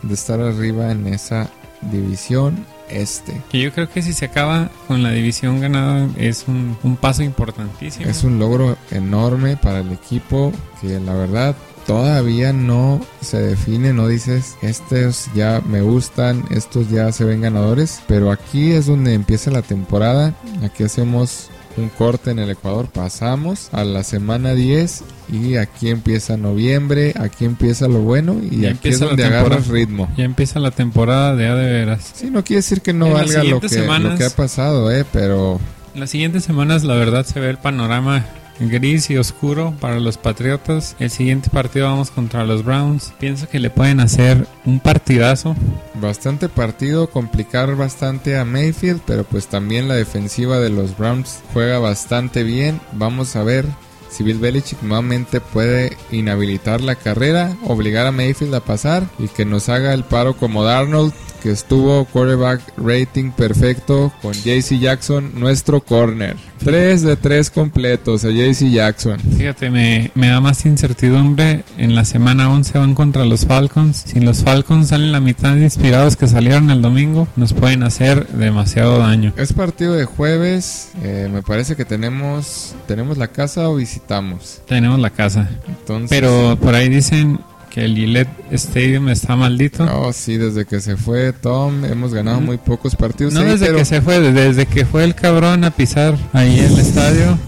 de 0.03 0.15
estar 0.15 0.41
arriba 0.41 0.91
en 0.91 1.07
esa 1.07 1.49
división 1.83 2.67
este. 2.89 3.41
Que 3.51 3.61
yo 3.61 3.73
creo 3.73 3.89
que 3.89 4.03
si 4.03 4.13
se 4.13 4.25
acaba 4.25 4.71
con 4.89 5.03
la 5.03 5.11
división 5.11 5.61
ganada 5.61 6.09
es 6.17 6.47
un, 6.49 6.77
un 6.83 6.97
paso 6.97 7.23
importantísimo. 7.23 8.09
Es 8.09 8.25
un 8.25 8.39
logro 8.39 8.77
enorme 8.91 9.57
para 9.57 9.81
el 9.81 9.93
equipo 9.93 10.53
que 10.81 10.99
la 11.01 11.15
verdad 11.15 11.55
todavía 11.87 12.53
no 12.53 13.01
se 13.21 13.41
define, 13.41 13.93
no 13.93 14.07
dices, 14.07 14.57
estos 14.63 15.29
ya 15.35 15.61
me 15.67 15.83
gustan, 15.83 16.45
estos 16.51 16.89
ya 16.89 17.11
se 17.13 17.25
ven 17.25 17.41
ganadores, 17.41 18.03
pero 18.07 18.31
aquí 18.31 18.73
es 18.73 18.87
donde 18.87 19.15
empieza 19.15 19.51
la 19.51 19.63
temporada, 19.63 20.35
aquí 20.63 20.85
hacemos 20.85 21.51
un 21.81 21.89
corte 21.89 22.31
en 22.31 22.39
el 22.39 22.51
Ecuador, 22.51 22.89
pasamos 22.93 23.69
a 23.73 23.85
la 23.85 24.03
semana 24.05 24.55
10 24.55 25.03
y 25.33 25.57
aquí 25.57 25.89
empieza 25.89 26.37
noviembre, 26.37 27.15
aquí 27.19 27.45
empieza 27.45 27.89
lo 27.89 28.01
bueno 28.01 28.37
y 28.43 28.61
Ya 28.61 28.71
aquí 28.71 28.89
es 28.91 29.01
donde 29.01 29.25
agarras 29.25 29.69
ritmo. 29.69 30.09
Ya 30.17 30.25
empieza 30.25 30.59
la 30.61 30.71
temporada 30.71 31.35
de 31.37 31.47
A 31.49 31.55
de 31.55 31.71
veras. 31.73 32.13
Sí, 32.15 32.31
no 32.31 32.45
quiere 32.45 32.59
decir 32.59 32.81
que 32.83 32.93
no 32.93 33.07
En 33.09 33.13
valga 33.15 33.45
lo 33.45 33.61
que, 33.61 33.69
siguientes 33.69 33.73
semanas- 33.73 34.13
lo 34.13 34.19
que 34.19 34.25
ha 34.25 34.31
pasado, 34.31 34.91
eh, 34.93 35.05
pero 35.13 35.59
Las 35.95 36.11
siguientes 36.11 36.45
semanas 36.45 36.85
la 36.85 36.95
verdad 36.95 37.25
se 37.27 37.41
ve 37.41 37.51
el 37.51 37.59
panorama 37.59 38.25
gris 38.69 39.11
y 39.11 39.17
oscuro 39.17 39.75
para 39.81 39.99
los 39.99 40.19
Patriotas. 40.19 40.97
El 40.99 41.11
siguiente 41.11 41.51
partido 41.51 41.87
vamos 41.87 42.11
contra 42.11 42.45
los 42.45 42.65
Browns. 42.65 43.13
Pienso 43.19 43.49
que 43.49 43.59
le 43.59 43.71
pueden 43.71 44.01
hacer 44.01 44.47
un 44.67 44.81
partidazo. 44.81 45.57
Bastante 45.95 46.49
partido, 46.49 47.09
complicar 47.09 47.75
bastante 47.77 48.37
a 48.37 48.45
Mayfield, 48.45 49.01
pero 49.07 49.25
pues 49.25 49.47
también 49.47 49.89
la 49.89 49.95
defensiva 49.95 50.59
de 50.59 50.71
los 50.71 50.97
Browns 50.97 51.41
juega 51.53 51.79
bastante 51.79 52.43
bien. 52.43 52.81
Vamos 52.93 53.37
a 53.37 53.43
ver 53.43 53.65
si 54.11 54.25
Bill 54.25 54.39
Belichick 54.39 54.83
nuevamente 54.83 55.41
puede 55.41 55.97
inhabilitar 56.11 56.81
la 56.81 56.97
carrera, 56.97 57.57
obligar 57.65 58.07
a 58.07 58.13
Mayfield 58.13 58.55
a 58.55 58.61
pasar 58.61 59.09
y 59.19 59.29
que 59.29 59.45
nos 59.45 59.69
haga 59.69 59.95
el 59.95 60.05
paro 60.05 60.37
como 60.37 60.65
Darnold, 60.65 61.13
que 61.43 61.51
estuvo 61.51 62.05
quarterback 62.05 62.61
rating 62.77 63.31
perfecto 63.31 64.13
con 64.21 64.35
JC 64.35 64.79
Jackson, 64.79 65.33
nuestro 65.35 65.81
corner. 65.81 66.37
3 66.65 67.03
de 67.03 67.17
3 67.17 67.51
completos 67.51 68.25
a 68.25 68.31
JC 68.31 68.71
Jackson. 68.71 69.19
Fíjate, 69.19 69.71
me, 69.71 70.11
me 70.15 70.29
da 70.29 70.41
más 70.41 70.67
incertidumbre. 70.67 71.65
En 71.79 71.95
la 71.95 72.05
semana 72.05 72.51
11 72.51 72.79
van 72.79 72.95
contra 72.95 73.25
los 73.25 73.47
Falcons. 73.47 74.05
Si 74.07 74.21
los 74.21 74.43
Falcons 74.43 74.89
salen 74.89 75.13
la 75.13 75.21
mitad 75.21 75.55
de 75.55 75.63
inspirados 75.63 76.17
que 76.17 76.27
salieron 76.27 76.71
el 76.71 76.83
domingo, 76.83 77.27
nos 77.37 77.55
pueden 77.55 77.83
hacer 77.83 78.27
demasiado 78.29 78.99
daño. 78.99 79.33
Es 79.37 79.55
partido 79.55 79.95
de 79.95 80.05
jueves, 80.05 80.91
eh, 81.03 81.29
me 81.33 81.43
parece 81.43 81.77
que 81.77 81.87
tenemos, 81.87 82.75
tenemos 82.87 83.17
la 83.17 83.29
casa 83.29 83.69
o 83.71 83.79
visitamos. 84.01 84.61
Tenemos 84.67 84.99
la 84.99 85.11
casa. 85.11 85.49
Entonces, 85.69 86.09
Pero 86.11 86.57
por 86.61 86.75
ahí 86.75 86.89
dicen 86.89 87.41
que 87.71 87.85
el 87.85 87.95
Gillette 87.95 88.29
Stadium 88.53 89.09
está 89.11 89.37
maldito. 89.37 89.85
No, 89.85 90.13
sí, 90.13 90.37
desde 90.37 90.65
que 90.65 90.81
se 90.81 90.97
fue 90.97 91.33
Tom 91.33 91.85
hemos 91.85 92.13
ganado 92.13 92.39
Ujú. 92.39 92.47
muy 92.47 92.57
pocos 92.59 92.97
partidos. 92.97 93.33
No 93.33 93.43
desde 93.43 93.67
pero 93.67 93.79
que 93.79 93.85
se 93.85 94.01
fue, 94.03 94.21
desde 94.21 94.67
que 94.67 94.85
fue 94.85 95.05
el 95.05 95.15
cabrón 95.15 95.65
a 95.65 95.71
pisar 95.71 96.17
ahí 96.33 96.59
el 96.59 96.79
estadio. 96.79 97.39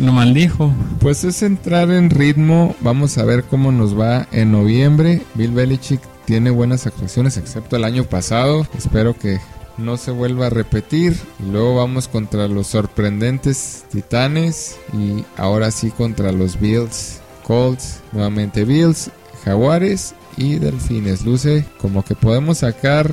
Lo 0.00 0.12
maldijo. 0.12 0.72
Pues 1.00 1.24
es 1.24 1.42
entrar 1.42 1.90
en 1.90 2.10
ritmo. 2.10 2.74
Vamos 2.80 3.18
a 3.18 3.24
ver 3.24 3.44
cómo 3.44 3.72
nos 3.72 3.98
va 3.98 4.26
en 4.32 4.52
noviembre. 4.52 5.22
Bill 5.34 5.50
Belichick 5.50 6.00
tiene 6.24 6.50
buenas 6.50 6.86
actuaciones, 6.86 7.36
excepto 7.36 7.76
el 7.76 7.84
año 7.84 8.04
pasado. 8.04 8.66
Espero 8.78 9.18
que 9.18 9.40
no 9.80 9.96
se 9.96 10.10
vuelva 10.10 10.46
a 10.46 10.50
repetir. 10.50 11.16
Luego 11.50 11.76
vamos 11.76 12.08
contra 12.08 12.46
los 12.48 12.68
sorprendentes 12.68 13.84
Titanes. 13.90 14.78
Y 14.92 15.24
ahora 15.36 15.70
sí 15.70 15.90
contra 15.90 16.32
los 16.32 16.60
Bills. 16.60 17.20
Colts, 17.42 18.00
nuevamente 18.12 18.64
Bills, 18.64 19.10
Jaguares 19.44 20.14
y 20.36 20.56
Delfines. 20.56 21.24
Luce 21.24 21.64
como 21.80 22.04
que 22.04 22.14
podemos 22.14 22.58
sacar 22.58 23.12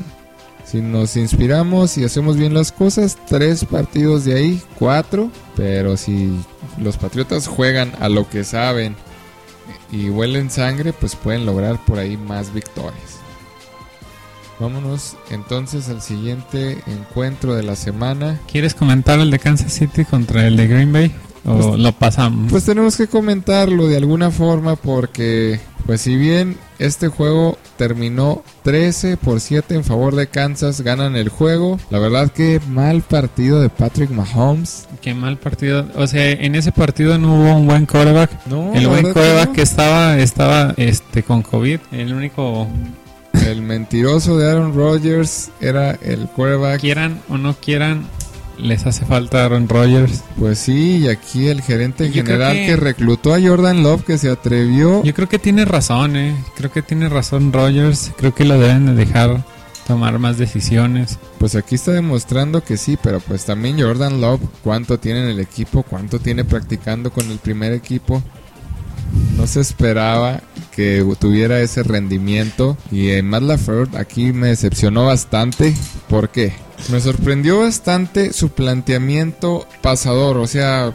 Si 0.64 0.82
nos 0.82 1.16
inspiramos 1.16 1.98
y 1.98 2.04
hacemos 2.04 2.36
bien 2.36 2.54
las 2.54 2.74
cosas, 2.74 3.18
tres 3.28 3.64
partidos 3.64 4.26
de 4.26 4.36
ahí, 4.36 4.62
cuatro. 4.78 5.32
Pero 5.56 5.98
si 5.98 6.38
los 6.78 6.98
Patriotas 6.98 7.48
juegan 7.48 7.94
a 8.00 8.10
lo 8.10 8.30
que 8.30 8.44
saben 8.44 8.96
y 9.92 10.10
huelen 10.10 10.52
sangre, 10.52 10.94
pues 10.94 11.16
pueden 11.16 11.46
lograr 11.46 11.84
por 11.86 12.00
ahí 12.00 12.18
más 12.18 12.54
victorias. 12.54 13.17
Vámonos 14.60 15.16
entonces 15.30 15.88
al 15.90 16.02
siguiente 16.02 16.78
encuentro 16.88 17.54
de 17.56 17.64
la 17.64 17.76
semana. 17.76 18.40
¿Quieres 18.52 18.74
comentar 18.74 19.20
el 19.20 19.30
de 19.32 19.40
Kansas 19.40 19.72
City 19.74 20.04
contra 20.06 20.48
el 20.48 20.58
de 20.58 20.68
Green 20.68 20.92
Bay? 20.92 21.14
¿O 21.46 21.58
Pues- 21.70 21.80
lo 21.80 21.92
pasamos? 21.94 22.52
Pues 22.52 22.66
tenemos 22.66 22.98
que 22.98 23.08
comentarlo 23.08 23.88
de 23.88 23.98
alguna 23.98 24.32
forma 24.32 24.76
porque, 24.76 25.60
pues 25.86 26.02
si 26.02 26.16
bien 26.18 26.58
este 26.80 27.08
juego 27.08 27.58
terminó 27.78 28.44
13 28.64 29.16
por 29.16 29.40
7 29.40 29.76
en 29.76 29.84
favor 29.84 30.16
de 30.16 30.28
Kansas, 30.28 30.82
ganan 30.82 31.16
el 31.16 31.30
juego. 31.30 31.80
La 31.92 32.00
verdad 32.00 32.32
que 32.32 32.60
mal 32.68 33.02
partido 33.04 33.62
de 33.62 33.70
Patrick 33.70 34.10
Mahomes. 34.10 34.88
Qué 35.02 35.14
mal 35.14 35.38
partido. 35.38 35.88
O 35.96 36.08
sea, 36.08 36.32
en 36.32 36.56
ese 36.56 36.72
partido 36.72 37.18
no 37.20 37.36
hubo 37.36 37.56
un 37.56 37.68
buen 37.68 37.86
quarterback. 37.86 38.32
No, 38.48 38.74
el 38.74 38.88
buen 38.88 39.04
quarterback 39.04 39.50
no. 39.50 39.54
que 39.54 39.62
estaba 39.62 40.18
estaba 40.18 40.74
este 40.78 41.22
con 41.24 41.44
COVID. 41.44 41.80
El 41.92 42.14
único 42.14 42.68
El 43.52 43.62
mentiroso 43.62 44.38
de 44.38 44.50
Aaron 44.50 44.74
Rodgers 44.76 45.50
era 45.62 45.92
el 45.92 46.28
quarterback. 46.28 46.80
quieran 46.82 47.22
o 47.30 47.38
no 47.38 47.56
quieran 47.56 48.06
les 48.58 48.86
hace 48.88 49.06
falta 49.06 49.46
Aaron 49.46 49.70
Rodgers. 49.70 50.24
Pues 50.40 50.58
sí, 50.60 50.98
y 50.98 51.08
aquí 51.10 51.48
el 51.48 51.62
gerente 51.62 52.08
Yo 52.08 52.24
general 52.24 52.54
que- 52.54 52.66
que... 52.68 52.76
reclutó 52.76 53.34
a 53.36 53.40
Jordan 53.42 53.84
Love 53.84 54.04
que 54.04 54.18
se 54.18 54.30
atrevió. 54.32 55.04
Yo 55.04 55.14
creo 55.14 55.30
que 55.30 55.38
tiene 55.40 55.64
razón, 55.66 56.16
eh. 56.16 56.36
Creo 56.56 56.72
que 56.72 56.82
tiene 56.82 57.08
razón 57.08 57.54
Rodgers. 57.54 58.12
Creo 58.18 58.34
que 58.34 58.46
lo 58.46 58.58
deben 58.60 58.88
de 58.88 58.94
dejar 58.94 59.44
tomar 59.86 60.18
más 60.18 60.38
decisiones. 60.40 61.20
Pues 61.38 61.56
aquí 61.56 61.76
está 61.76 61.92
demostrando 61.92 62.64
que 62.64 62.78
sí, 62.78 62.98
pero 63.02 63.20
pues 63.20 63.46
también 63.46 63.80
Jordan 63.80 64.20
Love, 64.22 64.42
cuánto 64.64 64.98
tiene 65.00 65.22
en 65.22 65.30
el 65.30 65.40
equipo, 65.40 65.84
cuánto 65.84 66.18
tiene 66.20 66.44
practicando 66.44 67.12
con 67.12 67.30
el 67.30 67.38
primer 67.38 67.74
equipo. 67.74 68.24
No 69.38 69.46
se 69.46 69.62
esperaba 69.62 70.42
que 70.78 71.04
tuviera 71.20 71.60
ese 71.60 71.82
rendimiento 71.82 72.78
y 72.92 73.10
en 73.10 73.28
Matt 73.28 73.42
LaFleur 73.42 73.90
aquí 73.98 74.32
me 74.32 74.50
decepcionó 74.50 75.08
bastante. 75.08 75.74
¿Por 76.08 76.30
qué? 76.30 76.54
Me 76.92 77.02
sorprendió 77.02 77.62
bastante 77.62 78.32
su 78.32 78.50
planteamiento 78.50 79.68
pasador, 79.82 80.38
o 80.38 80.46
sea, 80.46 80.94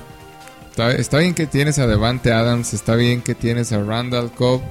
está, 0.70 0.92
está 0.92 1.18
bien 1.18 1.34
que 1.34 1.48
tienes 1.48 1.80
a 1.80 1.88
Devante 1.88 2.32
Adams, 2.32 2.74
está 2.74 2.94
bien 2.94 3.22
que 3.22 3.34
tienes 3.34 3.72
a 3.72 3.82
Randall 3.82 4.30
Cobb, 4.30 4.62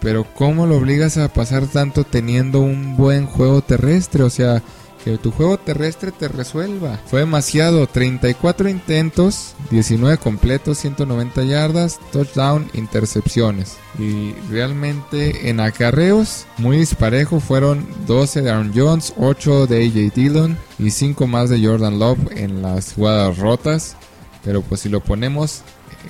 pero 0.00 0.26
¿cómo 0.34 0.66
lo 0.66 0.78
obligas 0.78 1.16
a 1.16 1.32
pasar 1.32 1.68
tanto 1.68 2.02
teniendo 2.02 2.58
un 2.58 2.96
buen 2.96 3.26
juego 3.26 3.62
terrestre? 3.62 4.24
O 4.24 4.30
sea, 4.30 4.64
que 5.04 5.18
tu 5.18 5.30
juego 5.30 5.58
terrestre 5.58 6.12
te 6.12 6.28
resuelva. 6.28 7.00
Fue 7.06 7.20
demasiado, 7.20 7.86
34 7.86 8.68
intentos, 8.68 9.54
19 9.70 10.18
completos, 10.18 10.78
190 10.78 11.44
yardas, 11.44 11.98
touchdown, 12.12 12.70
intercepciones. 12.74 13.76
Y 13.98 14.32
realmente 14.50 15.50
en 15.50 15.60
acarreos, 15.60 16.46
muy 16.58 16.78
disparejo, 16.78 17.40
fueron 17.40 17.86
12 18.06 18.42
de 18.42 18.50
Aaron 18.50 18.72
Jones, 18.74 19.14
8 19.18 19.66
de 19.66 19.86
AJ 19.86 20.14
Dillon 20.14 20.58
y 20.78 20.90
5 20.90 21.26
más 21.26 21.50
de 21.50 21.64
Jordan 21.64 21.98
Love 21.98 22.18
en 22.36 22.62
las 22.62 22.94
jugadas 22.94 23.38
rotas. 23.38 23.96
pero 24.44 24.62
pues 24.62 24.80
si 24.80 24.88
lo 24.88 25.00
ponemos 25.00 25.62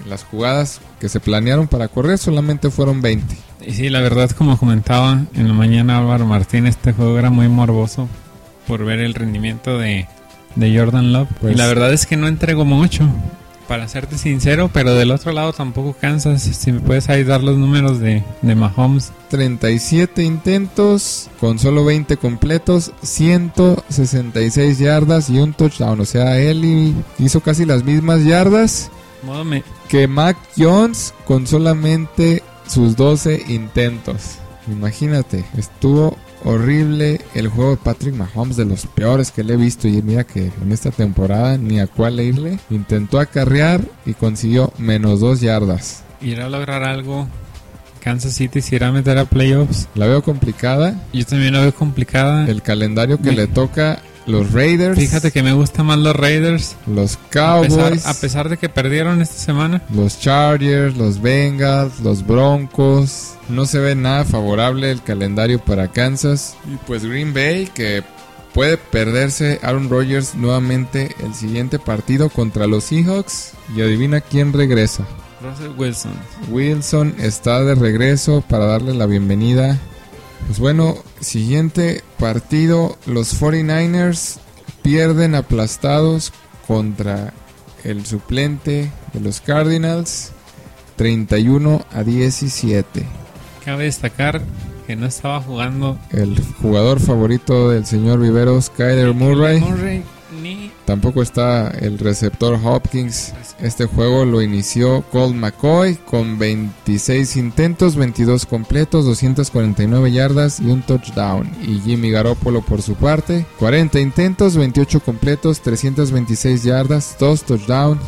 las 0.07 0.22
jugadas 0.24 0.81
que 1.00 1.09
se 1.09 1.18
planearon 1.18 1.66
para 1.66 1.88
correr 1.88 2.16
solamente 2.18 2.70
fueron 2.70 3.03
20. 3.03 3.37
Y 3.66 3.72
sí, 3.72 3.88
la 3.88 4.00
verdad, 4.00 4.31
como 4.31 4.57
comentaba 4.57 5.24
en 5.35 5.48
la 5.48 5.55
mañana 5.55 5.98
Álvaro 5.98 6.26
Martín, 6.26 6.66
este 6.66 6.92
juego 6.92 7.18
era 7.18 7.31
muy 7.31 7.48
morboso 7.48 8.09
por 8.66 8.85
ver 8.85 9.01
el 9.01 9.14
rendimiento 9.14 9.79
de, 9.79 10.07
de 10.55 10.79
Jordan 10.79 11.12
Love. 11.12 11.29
Pues- 11.40 11.55
y 11.55 11.57
la 11.57 11.66
verdad 11.66 11.92
es 11.92 12.07
que 12.07 12.16
no 12.16 12.29
entregó 12.29 12.64
mucho, 12.64 13.09
para 13.68 13.87
serte 13.87 14.18
sincero, 14.18 14.68
pero 14.73 14.96
del 14.96 15.12
otro 15.12 15.31
lado 15.31 15.53
tampoco 15.53 15.92
cansas. 15.92 16.42
Si 16.42 16.73
me 16.73 16.81
puedes 16.81 17.09
ahí 17.09 17.23
dar 17.23 17.42
los 17.44 17.57
números 17.57 18.01
de, 18.01 18.25
de 18.42 18.55
Mahomes. 18.57 19.12
37 19.29 20.25
intentos 20.25 21.31
con 21.38 21.61
solo 21.61 21.85
20 21.85 22.16
completos, 22.16 22.90
166 23.03 24.79
yardas 24.79 25.31
y 25.31 25.38
un 25.38 25.53
touchdown. 25.53 26.01
O 26.01 26.05
sea, 26.05 26.37
él 26.38 26.94
hizo 27.20 27.40
casi 27.40 27.64
las 27.64 27.85
mismas 27.85 28.25
yardas 28.25 28.90
que 29.88 30.09
Mac 30.09 30.37
Jones 30.59 31.14
con 31.25 31.46
solamente 31.46 32.42
sus 32.66 32.96
12 32.96 33.44
intentos. 33.49 34.38
Imagínate, 34.66 35.44
estuvo 35.57 36.16
horrible 36.44 37.20
el 37.35 37.48
juego 37.48 37.72
de 37.72 37.76
Patrick 37.79 38.14
Mahomes, 38.14 38.57
de 38.57 38.64
los 38.64 38.87
peores 38.87 39.31
que 39.31 39.44
le 39.44 39.55
he 39.55 39.57
visto. 39.57 39.88
Y 39.88 40.03
mira 40.03 40.24
que 40.24 40.50
en 40.62 40.72
esta 40.72 40.90
temporada 40.90 41.59
ni 41.59 41.81
a 41.81 41.87
cuál 41.87 42.20
irle. 42.20 42.59
Intentó 42.70 43.20
acarrear 43.20 43.81
y 44.07 44.14
consiguió 44.14 44.72
menos 44.79 45.20
2 45.20 45.40
yardas. 45.40 46.03
irá 46.20 46.46
a 46.46 46.48
lograr 46.48 46.83
algo. 46.85 47.29
Kansas 48.00 48.33
City 48.33 48.62
se 48.62 48.76
irá 48.76 48.88
a 48.88 48.92
meter 48.92 49.18
a 49.18 49.26
playoffs. 49.26 49.88
La 49.94 50.07
veo 50.07 50.22
complicada. 50.22 51.07
Yo 51.12 51.24
también 51.26 51.53
la 51.53 51.61
veo 51.61 51.74
complicada. 51.74 52.46
El 52.48 52.62
calendario 52.62 53.20
que 53.20 53.33
le 53.33 53.46
toca 53.46 54.00
los 54.31 54.53
Raiders, 54.53 54.99
Fíjate 54.99 55.31
que 55.31 55.43
me 55.43 55.53
gustan 55.53 55.87
más 55.87 55.99
los 55.99 56.14
Raiders. 56.16 56.77
los 56.87 57.16
A 57.16 57.19
pesar, 57.19 57.69
Cowboys, 57.69 58.07
a 58.07 58.14
pesar 58.21 58.49
de 58.49 58.57
que 58.57 58.69
perdieron 58.69 59.21
esta 59.21 59.37
semana. 59.37 59.83
los 59.95 60.19
Chargers, 60.21 60.97
los 60.97 61.21
Bengals, 61.21 62.01
los 62.01 62.27
Broncos. 62.27 63.35
No 63.49 63.66
se 63.66 63.79
ve 63.79 63.95
nada 63.95 64.25
favorable 64.25 64.90
el 64.90 65.03
calendario 65.03 65.59
para 65.59 65.88
Kansas. 65.88 66.57
Y 66.73 66.77
pues 66.87 67.05
Green 67.05 67.35
Bay 67.35 67.69
que 67.75 68.03
puede 68.55 68.77
perderse 68.79 69.59
Aaron 69.62 69.88
Rodgers 69.90 70.35
nuevamente 70.35 71.14
el 71.25 71.35
siguiente 71.35 71.79
partido 71.79 72.29
contra 72.31 72.66
los 72.66 72.85
Seahawks. 72.85 73.53
Y 73.77 73.83
adivina 73.83 74.21
quién 74.21 74.53
regresa. 74.53 75.05
Russell 75.43 75.73
Wilson. 75.77 76.12
Wilson 76.51 77.14
está 77.19 77.62
de 77.64 77.75
regreso 77.75 78.45
para 78.47 78.66
darle 78.66 78.93
la 78.95 79.07
bienvenida. 79.07 79.79
Pues 80.46 80.59
bueno, 80.59 80.96
siguiente 81.20 82.03
partido, 82.18 82.98
los 83.07 83.40
49ers 83.40 84.38
pierden 84.83 85.35
aplastados 85.35 86.33
contra 86.66 87.33
el 87.85 88.05
suplente 88.07 88.90
de 89.12 89.20
los 89.20 89.40
Cardinals 89.40 90.33
31 90.96 91.85
a 91.92 92.03
17. 92.03 93.07
Cabe 93.64 93.85
destacar 93.85 94.42
que 94.87 94.96
no 94.96 95.07
estaba 95.07 95.40
jugando 95.40 95.98
El 96.11 96.42
jugador 96.61 97.00
favorito 97.00 97.70
del 97.70 97.87
señor 97.87 98.20
Viveros, 98.20 98.70
Kyler 98.70 99.14
Murray, 99.14 99.61
Murray 99.61 100.03
ni 100.42 100.70
tampoco 100.85 101.23
está 101.23 101.69
el 101.69 101.99
receptor 101.99 102.59
Hopkins. 102.62 103.33
Este 103.61 103.85
juego 103.87 104.25
lo 104.25 104.43
inició 104.43 105.03
Colt 105.11 105.35
McCoy 105.35 105.97
con 105.97 106.38
26 106.38 107.37
intentos, 107.37 107.97
22 107.97 108.47
completos, 108.47 109.05
249 109.05 110.12
yardas 110.12 110.61
y 110.61 110.71
un 110.71 110.83
touchdown. 110.83 111.51
Y 111.62 111.81
Jimmy 111.81 112.11
Garoppolo 112.11 112.62
por 112.62 112.83
su 112.83 112.95
parte, 112.95 113.47
40 113.59 114.01
intentos, 114.01 114.57
28 114.57 115.01
completos, 115.01 115.61
326 115.61 116.64
yardas, 116.64 117.16
2 117.19 117.43
touchdowns, 117.43 118.01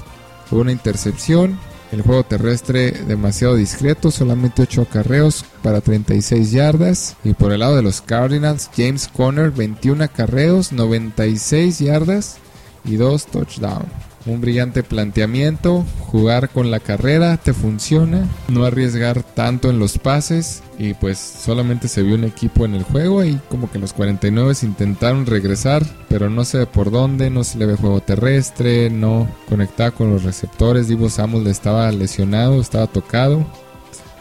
una 0.50 0.72
intercepción. 0.72 1.58
El 1.92 2.00
juego 2.00 2.24
terrestre 2.24 2.92
demasiado 3.06 3.54
discreto, 3.54 4.10
solamente 4.10 4.62
8 4.62 4.82
acarreos 4.82 5.44
para 5.62 5.82
36 5.82 6.50
yardas. 6.50 7.16
Y 7.22 7.34
por 7.34 7.52
el 7.52 7.60
lado 7.60 7.76
de 7.76 7.82
los 7.82 8.00
Cardinals, 8.00 8.70
James 8.74 9.08
Conner, 9.08 9.50
21 9.50 10.04
acarreos, 10.04 10.72
96 10.72 11.78
yardas 11.80 12.38
y 12.84 12.96
2 12.96 13.26
touchdowns. 13.26 13.86
Un 14.24 14.40
brillante 14.40 14.84
planteamiento, 14.84 15.84
jugar 15.98 16.48
con 16.48 16.70
la 16.70 16.78
carrera, 16.78 17.38
te 17.38 17.52
funciona, 17.52 18.28
no 18.46 18.64
arriesgar 18.64 19.24
tanto 19.24 19.68
en 19.68 19.80
los 19.80 19.98
pases 19.98 20.62
y 20.78 20.94
pues 20.94 21.18
solamente 21.18 21.88
se 21.88 22.02
vio 22.02 22.14
un 22.14 22.22
equipo 22.22 22.64
en 22.64 22.76
el 22.76 22.84
juego 22.84 23.24
y 23.24 23.40
como 23.48 23.68
que 23.68 23.80
los 23.80 23.92
49 23.92 24.54
intentaron 24.62 25.26
regresar, 25.26 25.84
pero 26.08 26.30
no 26.30 26.44
sé 26.44 26.66
por 26.66 26.92
dónde, 26.92 27.30
no 27.30 27.42
se 27.42 27.58
le 27.58 27.66
ve 27.66 27.74
juego 27.74 28.00
terrestre, 28.00 28.90
no 28.90 29.26
conectaba 29.48 29.90
con 29.90 30.12
los 30.12 30.22
receptores, 30.22 30.86
Divo 30.86 31.10
Samuel 31.10 31.48
estaba 31.48 31.90
lesionado, 31.90 32.60
estaba 32.60 32.86
tocado, 32.86 33.44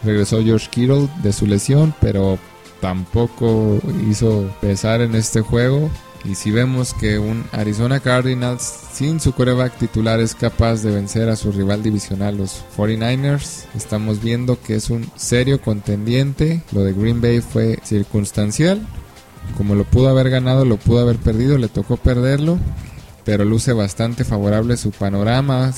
regresó 0.02 0.42
George 0.42 0.66
Kittle 0.68 1.08
de 1.22 1.32
su 1.32 1.46
lesión, 1.46 1.94
pero 2.00 2.40
tampoco 2.80 3.78
hizo 4.10 4.50
pesar 4.60 5.00
en 5.00 5.14
este 5.14 5.42
juego. 5.42 5.88
Y 6.24 6.36
si 6.36 6.52
vemos 6.52 6.94
que 6.94 7.18
un 7.18 7.44
Arizona 7.50 7.98
Cardinals 7.98 8.62
sin 8.92 9.18
su 9.18 9.32
coreback 9.32 9.76
titular 9.76 10.20
es 10.20 10.36
capaz 10.36 10.82
de 10.82 10.92
vencer 10.92 11.28
a 11.28 11.36
su 11.36 11.50
rival 11.50 11.82
divisional, 11.82 12.36
los 12.36 12.62
49ers, 12.76 13.64
estamos 13.74 14.22
viendo 14.22 14.60
que 14.60 14.76
es 14.76 14.90
un 14.90 15.10
serio 15.16 15.60
contendiente. 15.60 16.62
Lo 16.70 16.84
de 16.84 16.92
Green 16.92 17.20
Bay 17.20 17.40
fue 17.40 17.80
circunstancial. 17.82 18.86
Como 19.56 19.74
lo 19.74 19.82
pudo 19.84 20.08
haber 20.08 20.30
ganado, 20.30 20.64
lo 20.64 20.76
pudo 20.76 21.00
haber 21.00 21.16
perdido, 21.16 21.58
le 21.58 21.68
tocó 21.68 21.96
perderlo. 21.96 22.58
Pero 23.24 23.44
luce 23.44 23.72
bastante 23.72 24.24
favorable 24.24 24.76
su 24.76 24.92
panorama. 24.92 25.72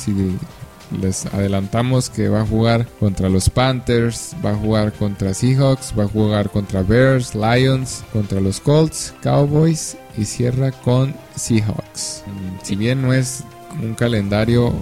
Les 1.01 1.27
adelantamos 1.27 2.11
que 2.11 2.29
va 2.29 2.43
a 2.43 2.47
jugar 2.47 2.87
contra 3.01 3.29
los 3.29 3.51
Panthers, 3.51 4.35
va 4.45 4.51
a 4.51 4.57
jugar 4.57 4.93
contra 4.93 5.35
Seahawks, 5.35 5.93
va 5.99 6.05
a 6.05 6.09
jugar 6.09 6.51
contra 6.51 6.83
Bears, 6.83 7.35
Lions, 7.35 8.05
contra 8.13 8.41
los 8.41 8.61
Colts, 8.61 9.15
Cowboys 9.23 9.97
y 10.17 10.25
cierra 10.25 10.73
con 10.73 11.15
Seahawks. 11.37 12.23
Si 12.63 12.77
bien 12.77 13.03
no 13.03 13.13
es 13.13 13.45
un 13.83 13.95
calendario 13.95 14.73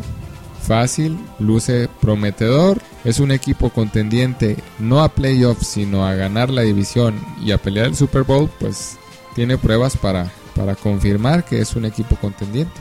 fácil, 0.62 1.18
luce 1.38 1.88
prometedor, 2.01 2.81
es 3.05 3.18
un 3.20 3.33
equipo 3.33 3.70
contendiente 3.70 4.57
no 4.79 5.01
a 5.01 5.09
playoffs, 5.09 5.66
sino 5.66 6.07
a 6.07 6.14
ganar 6.14 6.51
la 6.51 6.62
división 6.62 7.14
y 7.44 7.53
a 7.53 7.59
pelear 7.59 7.87
el 7.87 7.96
Super 7.96 8.22
Bowl, 8.22 8.48
pues 8.61 8.96
tiene 9.35 9.59
pruebas 9.59 9.96
para, 9.96 10.31
para 10.55 10.75
confirmar 10.75 11.44
que 11.44 11.61
es 11.61 11.75
un 11.75 11.85
equipo 11.85 12.16
contendiente. 12.16 12.72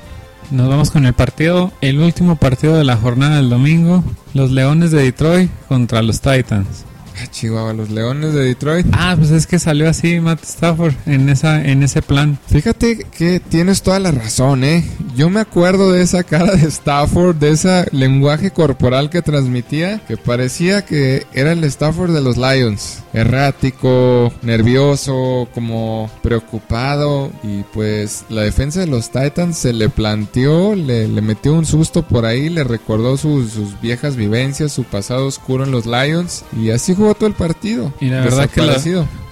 Nos 0.52 0.68
vamos 0.68 0.92
con 0.92 1.06
el 1.06 1.14
partido, 1.14 1.72
el 1.80 2.02
último 2.02 2.36
partido 2.36 2.76
de 2.76 2.84
la 2.84 2.98
jornada 2.98 3.38
del 3.38 3.50
domingo, 3.50 4.04
los 4.34 4.52
Leones 4.52 4.92
de 4.92 5.02
Detroit 5.02 5.50
contra 5.70 6.02
los 6.02 6.20
Titans. 6.20 6.84
Ah, 7.20 7.28
Chihuahua, 7.28 7.74
los 7.74 7.90
Leones 7.90 8.34
de 8.34 8.44
Detroit. 8.46 8.86
Ah, 8.94 9.16
pues 9.18 9.32
es 9.32 9.48
que 9.48 9.60
salió 9.60 9.90
así 9.90 10.20
Matt 10.20 10.44
Stafford 10.44 10.94
en 11.06 11.30
esa 11.30 11.64
en 11.64 11.84
ese 11.84 12.02
plan. 12.02 12.38
Fíjate 12.48 13.06
que 13.18 13.40
tienes 13.40 13.82
toda 13.82 14.00
la 14.00 14.12
razón, 14.12 14.64
¿eh? 14.64 14.84
Yo 15.16 15.30
me 15.30 15.40
acuerdo 15.42 15.92
de 15.92 16.02
esa 16.02 16.24
cara 16.24 16.56
de 16.56 16.68
Stafford, 16.68 17.36
de 17.36 17.52
ese 17.52 17.86
lenguaje 17.92 18.52
corporal 18.52 19.10
que 19.10 19.22
transmitía, 19.22 20.00
que 20.08 20.18
parecía 20.18 20.86
que 20.86 21.26
era 21.34 21.52
el 21.52 21.64
Stafford 21.64 22.14
de 22.14 22.22
los 22.22 22.38
Lions. 22.38 23.00
Errático, 23.14 24.32
nervioso, 24.42 25.48
como 25.54 26.10
preocupado. 26.24 27.32
Y 27.44 27.64
pues 27.74 28.24
la 28.30 28.42
defensa 28.42 28.80
de 28.80 28.88
los 28.88 29.12
Titans 29.12 29.58
se 29.58 29.74
le 29.74 29.90
planteó, 29.90 30.76
le, 30.76 31.08
le 31.08 31.22
metió 31.22 31.54
un 31.54 31.66
susto 31.66 32.04
por 32.08 32.26
ahí, 32.26 32.50
le 32.50 32.64
recordó 32.64 33.18
sus, 33.18 33.52
sus 33.52 33.80
viejas 33.82 34.16
vivencias, 34.16 34.72
su 34.72 34.84
pasado 34.86 35.28
oscuro 35.28 35.66
en 35.66 35.72
los 35.72 35.86
Lions. 35.86 36.46
Y 36.58 36.72
así 36.72 36.96
todo 37.16 37.28
el 37.28 37.34
partido. 37.34 37.94
Y 38.00 38.08
la 38.08 38.22
verdad 38.22 38.50
que 38.50 38.62
la-. 38.62 38.78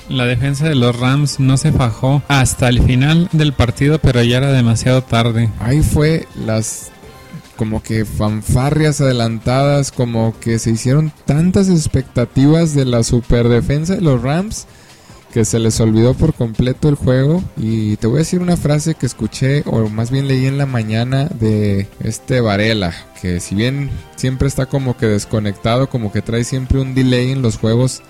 La 0.10 0.26
defensa 0.26 0.68
de 0.68 0.74
los 0.74 1.00
Rams 1.00 1.40
no 1.40 1.56
se 1.58 1.72
fajó 1.72 2.24
hasta 2.28 2.68
el 2.68 2.82
final 2.82 3.30
del 3.32 3.54
partido, 3.54 4.00
pero 4.00 4.24
ya 4.24 4.38
era 4.38 4.52
demasiado 4.52 5.04
tarde. 5.04 5.52
Ahí 5.60 5.84
fue 5.84 6.28
las 6.36 6.92
como 7.56 7.84
que 7.84 8.06
fanfarrias 8.06 9.02
adelantadas, 9.02 9.92
como 9.92 10.34
que 10.40 10.58
se 10.58 10.72
hicieron 10.72 11.12
tantas 11.26 11.70
expectativas 11.70 12.74
de 12.74 12.86
la 12.86 13.04
superdefensa 13.04 13.96
de 13.96 14.02
los 14.02 14.22
Rams 14.22 14.66
que 15.32 15.46
se 15.46 15.60
les 15.60 15.80
olvidó 15.80 16.14
por 16.14 16.34
completo 16.34 16.90
el 16.90 16.96
juego. 16.96 17.44
Y 17.58 17.98
te 17.98 18.08
voy 18.08 18.18
a 18.18 18.20
decir 18.20 18.42
una 18.42 18.58
frase 18.58 18.96
que 18.96 19.06
escuché, 19.06 19.64
o 19.66 19.90
más 19.90 20.12
bien 20.12 20.28
leí 20.28 20.46
en 20.46 20.58
la 20.58 20.66
mañana 20.66 21.26
de 21.26 21.88
este 22.04 22.42
Varela, 22.42 22.94
que 23.22 23.40
si 23.40 23.56
bien 23.56 23.90
siempre 24.16 24.48
está 24.48 24.66
como 24.66 24.98
que 24.98 25.06
desconectado, 25.06 25.90
como 25.90 26.12
que 26.12 26.22
trae 26.22 26.44
siempre 26.44 26.80
un 26.80 26.96
delay 26.96 27.32
en 27.32 27.42
los 27.42 27.58
juegos, 27.58 28.02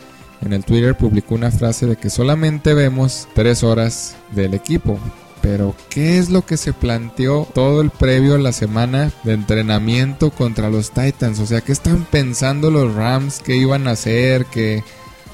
en 0.42 0.54
el 0.54 0.64
Twitter 0.64 0.96
publicó 0.96 1.36
una 1.36 1.52
frase 1.52 1.86
de 1.86 1.98
que 1.98 2.10
solamente 2.10 2.74
vemos 2.74 3.28
tres 3.34 3.64
horas 3.64 4.16
del 4.32 4.54
equipo. 4.54 4.98
Pero, 5.42 5.74
¿qué 5.90 6.18
es 6.18 6.30
lo 6.30 6.46
que 6.46 6.58
se 6.58 6.74
planteó 6.74 7.48
todo 7.54 7.82
el 7.82 7.92
previo 7.92 8.36
a 8.36 8.40
la 8.40 8.52
semana 8.52 9.12
de 9.24 9.34
entrenamiento 9.34 10.32
contra 10.32 10.70
los 10.70 10.92
Titans? 10.92 11.40
O 11.40 11.46
sea, 11.46 11.62
¿qué 11.62 11.72
están 11.72 12.06
pensando 12.12 12.70
los 12.70 12.94
Rams? 12.94 13.40
¿Qué 13.40 13.56
iban 13.56 13.88
a 13.88 13.92
hacer? 13.92 14.46
Que, 14.48 14.84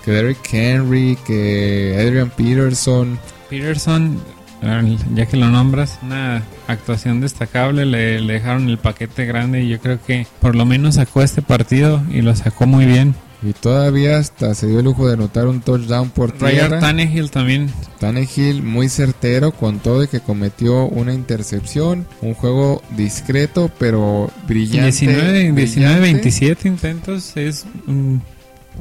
que 0.05 0.11
Derrick 0.11 0.53
Henry, 0.53 1.17
que 1.25 1.97
Adrian 1.99 2.29
Peterson. 2.29 3.19
Peterson 3.49 4.19
ya 5.13 5.25
que 5.25 5.37
lo 5.37 5.49
nombras, 5.49 5.99
una 6.01 6.43
actuación 6.67 7.21
destacable, 7.21 7.85
le, 7.85 8.19
le 8.19 8.33
dejaron 8.33 8.69
el 8.69 8.77
paquete 8.77 9.25
grande 9.25 9.63
y 9.63 9.69
yo 9.69 9.79
creo 9.79 9.99
que 10.03 10.25
por 10.39 10.55
lo 10.55 10.65
menos 10.65 10.95
sacó 10.95 11.21
este 11.21 11.41
partido 11.41 12.01
y 12.11 12.21
lo 12.21 12.35
sacó 12.35 12.65
muy 12.65 12.85
bien. 12.85 13.15
Y 13.43 13.53
todavía 13.53 14.17
hasta 14.17 14.55
se 14.55 14.65
dio 14.65 14.79
el 14.79 14.85
lujo 14.85 15.07
de 15.07 15.13
anotar 15.13 15.45
un 15.47 15.61
touchdown 15.61 16.09
por 16.09 16.31
Ryan 16.39 16.51
tierra. 16.51 16.79
Tannehill 16.79 17.29
también. 17.29 17.71
Tannehill 17.99 18.63
muy 18.63 18.89
certero 18.89 19.51
con 19.51 19.79
todo 19.79 20.03
y 20.03 20.07
que 20.07 20.19
cometió 20.19 20.85
una 20.85 21.13
intercepción. 21.13 22.07
Un 22.21 22.33
juego 22.33 22.81
discreto 22.97 23.69
pero 23.77 24.31
brillante. 24.47 24.89
19, 24.89 25.51
19 25.51 25.51
brillante. 25.51 26.01
27 26.01 26.67
intentos 26.67 27.37
es 27.37 27.67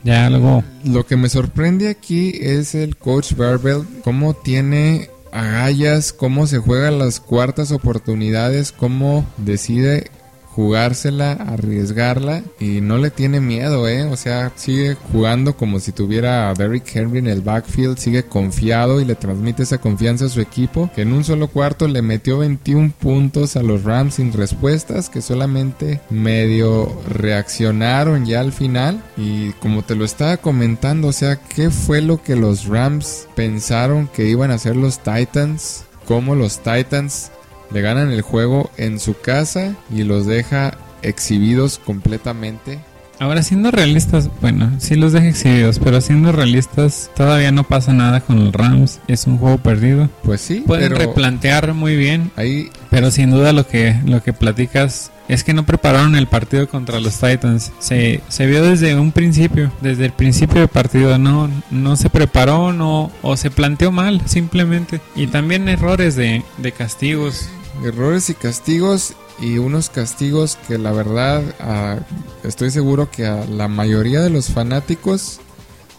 ya 0.03 0.27
algo. 0.27 0.65
Lo 0.85 1.07
que 1.07 1.17
me 1.17 1.29
sorprende 1.29 1.89
aquí 1.89 2.33
es 2.41 2.75
el 2.75 2.97
coach 2.97 3.35
Barbell, 3.35 3.85
cómo 4.03 4.35
tiene 4.35 5.11
agallas, 5.33 6.13
cómo 6.13 6.47
se 6.47 6.59
juegan 6.59 6.99
las 6.99 7.21
cuartas 7.21 7.73
oportunidades, 7.73 8.73
cómo 8.73 9.27
decide 9.37 10.11
jugársela, 10.55 11.33
arriesgarla 11.33 12.43
y 12.61 12.81
no 12.81 12.99
le 12.99 13.11
tiene 13.11 13.40
miedo, 13.40 13.88
¿eh? 13.88 14.05
O 14.05 14.17
sea, 14.17 14.53
sigue 14.55 14.97
jugando 15.12 15.57
como 15.57 15.81
si 15.81 15.90
tuviera 15.90 16.49
a 16.49 16.55
Derrick 16.55 16.95
Henry 16.95 17.19
en 17.19 17.27
el 17.27 17.40
backfield, 17.40 17.99
sigue 17.99 18.23
confiado 18.23 19.01
y 19.01 19.05
le 19.05 19.17
transmite 19.17 19.64
esa 19.64 19.79
confianza 19.79 20.27
a 20.27 20.29
su 20.29 20.40
equipo, 20.40 20.90
que 20.95 21.03
en 21.03 21.12
un 21.12 21.25
solo 21.25 21.49
cuarto 21.49 21.88
le 21.88 22.03
metió 22.03 22.38
21 22.38 22.93
puntos 22.99 23.57
a 23.57 23.62
los 23.62 23.83
Rams 23.83 24.14
sin 24.14 24.33
respuestas, 24.33 25.11
que 25.11 25.23
solamente 25.23 26.01
medio 26.09 27.03
reaccionaron 27.09 28.25
ya 28.25 28.40
al 28.40 28.53
final 28.53 29.03
y 29.17 29.51
como 29.55 29.83
te 29.83 29.97
lo 29.97 30.05
estaba 30.05 30.37
comentando, 30.37 31.09
o 31.09 31.12
sea, 31.12 31.37
¿qué 31.37 31.71
fue 31.71 32.01
lo 32.01 32.23
que 32.23 32.37
los 32.37 32.67
Rams 32.67 33.27
pensaron 33.35 34.09
que 34.09 34.29
iban 34.29 34.53
a 34.53 34.55
hacer 34.55 34.77
los 34.77 35.01
Titans? 35.01 35.85
¿Cómo 36.07 36.35
los 36.35 36.59
Titans 36.59 37.31
le 37.75 37.83
ganan 37.83 38.13
el 38.13 38.23
juego 38.23 38.71
en 38.77 39.01
su 39.01 39.21
casa 39.21 39.75
y 39.93 40.05
los 40.05 40.27
deja 40.27 40.79
exhibidos 41.03 41.81
completamente. 41.85 42.79
Ahora 43.19 43.43
siendo 43.43 43.71
realistas, 43.71 44.31
bueno, 44.41 44.73
sí 44.79 44.95
los 44.95 45.13
deja 45.13 45.29
exhibidos, 45.29 45.81
pero 45.81 46.01
siendo 46.01 46.33
realistas 46.33 47.11
todavía 47.17 47.53
no 47.53 47.65
pasa 47.65 47.93
nada 47.93 48.21
con 48.21 48.45
los 48.45 48.53
Rams, 48.53 49.01
es 49.09 49.27
un 49.27 49.39
juego 49.39 49.59
perdido. 49.59 50.09
Pues 50.23 50.41
sí, 50.41 50.63
Pueden 50.67 50.93
pero 50.93 51.05
replantear 51.05 51.75
muy 51.75 51.97
bien, 51.97 52.31
ahí 52.37 52.71
pero 52.91 53.11
sin 53.11 53.31
duda 53.31 53.53
lo 53.53 53.67
que 53.67 53.97
lo 54.07 54.23
que 54.23 54.33
platicas 54.33 55.11
es 55.29 55.43
que 55.43 55.55
no 55.55 55.65
prepararon 55.65 56.17
el 56.17 56.27
partido 56.27 56.69
contra 56.69 57.01
los 57.01 57.19
Titans. 57.19 57.73
Se, 57.79 58.21
se 58.29 58.47
vio 58.47 58.63
desde 58.63 58.95
un 58.95 59.11
principio, 59.13 59.73
desde 59.81 60.07
el 60.07 60.13
principio 60.13 60.61
del 60.61 60.69
partido, 60.69 61.19
no, 61.19 61.51
no 61.71 61.97
se 61.97 62.11
preparó 62.11 62.73
no, 62.73 63.11
o 63.23 63.37
se 63.37 63.51
planteó 63.51 63.91
mal, 63.91 64.21
simplemente. 64.27 65.01
Y 65.17 65.29
también 65.29 65.69
errores 65.69 66.15
de, 66.17 66.43
de 66.59 66.73
castigos. 66.73 67.49
Errores 67.83 68.31
y 68.31 68.35
castigos 68.35 69.15
y 69.41 69.59
unos 69.59 69.91
castigos 69.91 70.57
que 70.69 70.79
la 70.79 70.93
verdad 70.93 71.43
ah, 71.61 71.99
estoy 72.45 72.71
seguro 72.71 73.11
que 73.11 73.27
a 73.27 73.45
la 73.47 73.69
mayoría 73.69 74.21
de 74.21 74.31
los 74.31 74.49
fanáticos 74.49 75.41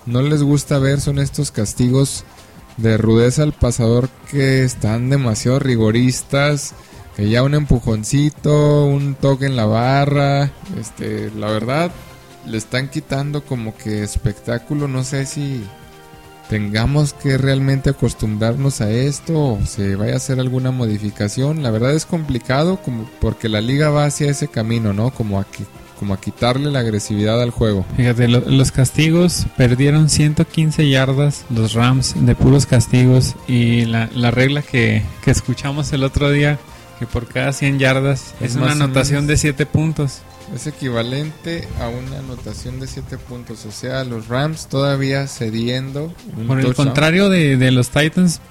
no 0.05 0.21
les 0.21 0.41
gusta 0.41 0.79
ver 0.79 1.01
son 1.01 1.19
estos 1.19 1.51
castigos 1.51 2.23
de 2.77 2.97
rudeza 2.97 3.43
al 3.43 3.53
pasador 3.53 4.09
que 4.31 4.63
están 4.63 5.09
demasiado 5.09 5.59
rigoristas 5.59 6.73
que 7.15 7.29
ya 7.29 7.43
un 7.43 7.55
empujoncito 7.55 8.85
un 8.85 9.15
toque 9.15 9.45
en 9.45 9.55
la 9.55 9.65
barra 9.65 10.51
este 10.79 11.31
la 11.31 11.47
verdad 11.47 11.91
le 12.45 12.57
están 12.57 12.89
quitando 12.89 13.43
como 13.43 13.75
que 13.75 14.03
espectáculo 14.03 14.87
no 14.87 15.03
sé 15.03 15.25
si 15.25 15.63
tengamos 16.49 17.13
que 17.13 17.37
realmente 17.37 17.89
acostumbrarnos 17.89 18.81
a 18.81 18.91
esto 18.91 19.33
o 19.53 19.59
se 19.65 19.95
vaya 19.95 20.13
a 20.13 20.17
hacer 20.17 20.39
alguna 20.39 20.71
modificación. 20.71 21.63
La 21.63 21.71
verdad 21.71 21.93
es 21.93 22.05
complicado 22.05 22.77
como 22.77 23.09
porque 23.19 23.49
la 23.49 23.61
liga 23.61 23.89
va 23.89 24.05
hacia 24.05 24.29
ese 24.29 24.47
camino, 24.47 24.93
¿no? 24.93 25.11
Como 25.11 25.43
como 25.99 26.13
a 26.13 26.19
quitarle 26.19 26.71
la 26.71 26.79
agresividad 26.79 27.41
al 27.41 27.51
juego. 27.51 27.85
Fíjate, 27.95 28.27
lo- 28.27 28.41
los 28.41 28.73
castigos 28.73 29.45
perdieron 29.55 30.09
115 30.09 30.89
yardas 30.89 31.45
los 31.49 31.73
Rams 31.73 32.15
de 32.19 32.35
puros 32.35 32.65
castigos 32.65 33.35
y 33.47 33.85
la, 33.85 34.09
la 34.13 34.29
regla 34.29 34.61
que, 34.61 35.03
que 35.23 35.31
escuchamos 35.31 35.93
el 35.93 36.03
otro 36.03 36.29
día 36.31 36.59
que 36.99 37.05
por 37.07 37.27
cada 37.27 37.53
100 37.53 37.79
yardas 37.79 38.33
Es 38.41 38.51
es, 38.51 38.55
una 38.57 38.73
anotación 38.73 39.25
de 39.25 39.37
7 39.37 39.65
puntos. 39.65 40.19
Es 40.53 40.67
equivalente 40.67 41.67
a 41.81 41.89
una 41.89 42.19
anotación 42.19 42.79
de 42.79 42.87
7 42.87 43.17
puntos. 43.17 43.65
O 43.65 43.71
sea, 43.71 44.03
los 44.03 44.27
Rams 44.27 44.67
todavía 44.67 45.27
cediendo. 45.27 46.13
un 46.37 46.47
Por 46.47 46.59
el 46.59 46.65
touchdown. 46.65 46.87
contrario 46.87 47.29
de, 47.29 47.57
de 47.57 47.71
los 47.71 47.89
Titans, 47.89 48.41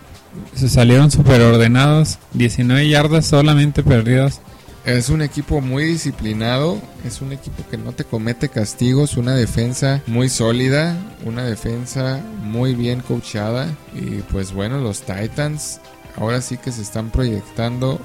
se 0.55 0.69
salieron 0.69 1.11
super 1.11 1.41
ordenados, 1.41 2.19
19 2.33 2.89
yardas 2.89 3.27
solamente 3.27 3.83
perdidas. 3.83 4.41
Es 4.85 5.09
un 5.09 5.23
equipo 5.23 5.63
muy 5.63 5.85
disciplinado, 5.85 6.79
es 7.07 7.23
un 7.23 7.33
equipo 7.33 7.65
que 7.71 7.79
no 7.79 7.93
te 7.93 8.05
comete 8.05 8.51
castigos, 8.51 9.17
una 9.17 9.35
defensa 9.35 10.03
muy 10.07 10.29
sólida, 10.29 10.95
una 11.25 11.43
defensa 11.45 12.21
muy 12.43 12.75
bien 12.75 13.01
coachada 13.01 13.67
y 13.95 14.21
pues 14.31 14.53
bueno, 14.53 14.79
los 14.81 15.01
Titans 15.01 15.81
ahora 16.19 16.43
sí 16.43 16.59
que 16.59 16.71
se 16.71 16.83
están 16.83 17.09
proyectando 17.11 17.99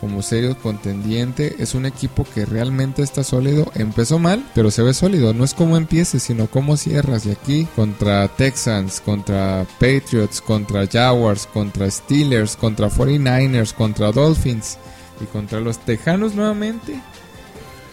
como 0.00 0.22
serio 0.22 0.56
contendiente, 0.58 1.56
es 1.58 1.74
un 1.74 1.86
equipo 1.86 2.24
que 2.34 2.46
realmente 2.46 3.02
está 3.02 3.22
sólido, 3.22 3.70
empezó 3.74 4.18
mal, 4.18 4.44
pero 4.54 4.70
se 4.70 4.82
ve 4.82 4.94
sólido, 4.94 5.34
no 5.34 5.44
es 5.44 5.54
como 5.54 5.76
empieces, 5.76 6.22
sino 6.22 6.46
como 6.46 6.76
cierras 6.76 7.26
y 7.26 7.30
aquí 7.30 7.66
contra 7.76 8.28
Texans, 8.28 9.00
contra 9.00 9.66
Patriots, 9.78 10.40
contra 10.40 10.86
Jaguars, 10.86 11.46
contra 11.46 11.90
Steelers, 11.90 12.56
contra 12.56 12.88
49ers, 12.88 13.74
contra 13.74 14.12
Dolphins 14.12 14.78
y 15.20 15.26
contra 15.26 15.60
los 15.60 15.78
Tejanos 15.78 16.34
nuevamente. 16.34 17.00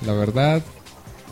La 0.06 0.14
verdad 0.14 0.62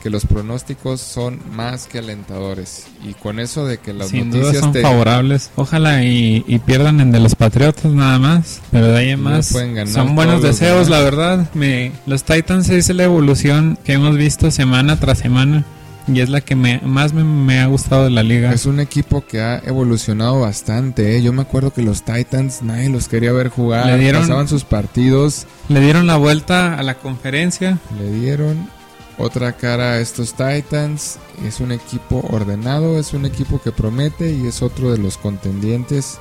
que 0.05 0.11
los 0.11 0.27
pronósticos 0.27 1.01
son 1.01 1.39
más 1.55 1.87
que 1.87 1.97
alentadores. 1.97 2.85
Y 3.03 3.15
con 3.15 3.39
eso 3.39 3.65
de 3.65 3.79
que 3.79 3.91
las 3.91 4.09
Sin 4.09 4.29
duda 4.29 4.41
noticias 4.43 4.63
son 4.63 4.71
te- 4.71 4.83
favorables. 4.83 5.49
Ojalá 5.55 6.03
y, 6.03 6.45
y 6.47 6.59
pierdan 6.59 6.99
en 7.01 7.11
de 7.11 7.19
los 7.19 7.33
Patriotas 7.33 7.91
nada 7.91 8.19
más. 8.19 8.61
Pero 8.71 8.89
de 8.89 8.97
ahí 8.99 9.09
en 9.09 9.23
más 9.23 9.47
son 9.87 10.13
buenos 10.13 10.43
deseos, 10.43 10.89
la 10.89 10.99
verdad. 10.99 11.49
Me, 11.55 11.91
los 12.05 12.23
Titans 12.23 12.69
es 12.69 12.87
la 12.93 13.03
evolución 13.03 13.79
que 13.83 13.93
hemos 13.93 14.15
visto 14.15 14.51
semana 14.51 14.99
tras 14.99 15.17
semana. 15.17 15.65
Y 16.07 16.19
es 16.19 16.29
la 16.29 16.41
que 16.41 16.55
me, 16.55 16.81
más 16.83 17.13
me, 17.13 17.23
me 17.23 17.59
ha 17.61 17.65
gustado 17.65 18.03
de 18.03 18.11
la 18.11 18.21
liga. 18.21 18.53
es 18.53 18.67
un 18.67 18.79
equipo 18.79 19.25
que 19.25 19.41
ha 19.41 19.57
evolucionado 19.65 20.39
bastante. 20.41 21.17
¿eh? 21.17 21.23
Yo 21.23 21.33
me 21.33 21.41
acuerdo 21.41 21.73
que 21.73 21.81
los 21.81 22.03
Titans 22.03 22.61
nadie 22.61 22.89
los 22.89 23.07
quería 23.07 23.31
ver 23.31 23.49
jugar. 23.49 23.87
Le 23.87 23.97
dieron- 23.97 24.21
Pasaban 24.21 24.47
sus 24.47 24.65
partidos. 24.65 25.47
Le 25.67 25.79
dieron 25.79 26.05
la 26.05 26.17
vuelta 26.17 26.75
a 26.77 26.83
la 26.83 26.93
conferencia. 26.99 27.79
Le 27.99 28.11
dieron 28.19 28.69
otra 29.17 29.53
cara 29.53 29.93
a 29.93 29.99
estos 29.99 30.33
Titans. 30.33 31.19
Es 31.45 31.59
un 31.59 31.71
equipo 31.71 32.25
ordenado, 32.29 32.99
es 32.99 33.13
un 33.13 33.25
equipo 33.25 33.61
que 33.61 33.71
promete 33.71 34.31
y 34.31 34.47
es 34.47 34.61
otro 34.61 34.91
de 34.91 34.97
los 34.97 35.17
contendientes 35.17 36.19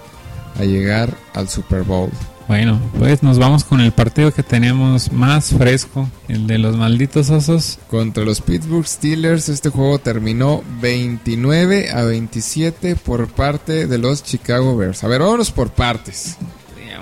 a 0.59 0.65
llegar 0.65 1.17
al 1.35 1.49
Super 1.49 1.83
Bowl. 1.83 2.11
Bueno, 2.47 2.79
pues 2.99 3.23
nos 3.23 3.39
vamos 3.39 3.65
con 3.65 3.81
el 3.81 3.93
partido 3.93 4.31
que 4.31 4.43
tenemos 4.43 5.11
más 5.11 5.51
fresco. 5.51 6.09
El 6.29 6.47
de 6.47 6.59
los 6.59 6.77
malditos 6.77 7.31
osos. 7.31 7.79
Contra 7.89 8.25
los 8.25 8.43
Pittsburgh 8.43 8.87
Steelers, 8.87 9.49
este 9.49 9.71
juego 9.71 9.99
terminó 9.99 10.63
29 10.81 11.91
a 11.91 12.03
27 12.03 12.97
por 12.97 13.29
parte 13.29 13.87
de 13.87 13.99
los 13.99 14.23
Chicago 14.23 14.77
Bears. 14.77 15.05
A 15.05 15.09
ver, 15.09 15.23
vámonos 15.23 15.51
por 15.51 15.71
partes. 15.71 16.37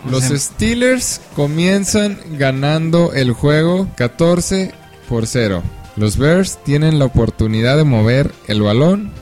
Los 0.08 0.24
Steelers 0.24 1.20
comienzan 1.36 2.18
ganando 2.36 3.12
el 3.12 3.32
juego 3.32 3.88
14 3.96 4.72
por 5.08 5.26
0. 5.26 5.62
Los 5.96 6.16
Bears 6.16 6.58
tienen 6.64 6.98
la 6.98 7.04
oportunidad 7.04 7.76
de 7.76 7.84
mover 7.84 8.32
el 8.48 8.62
balón 8.62 9.12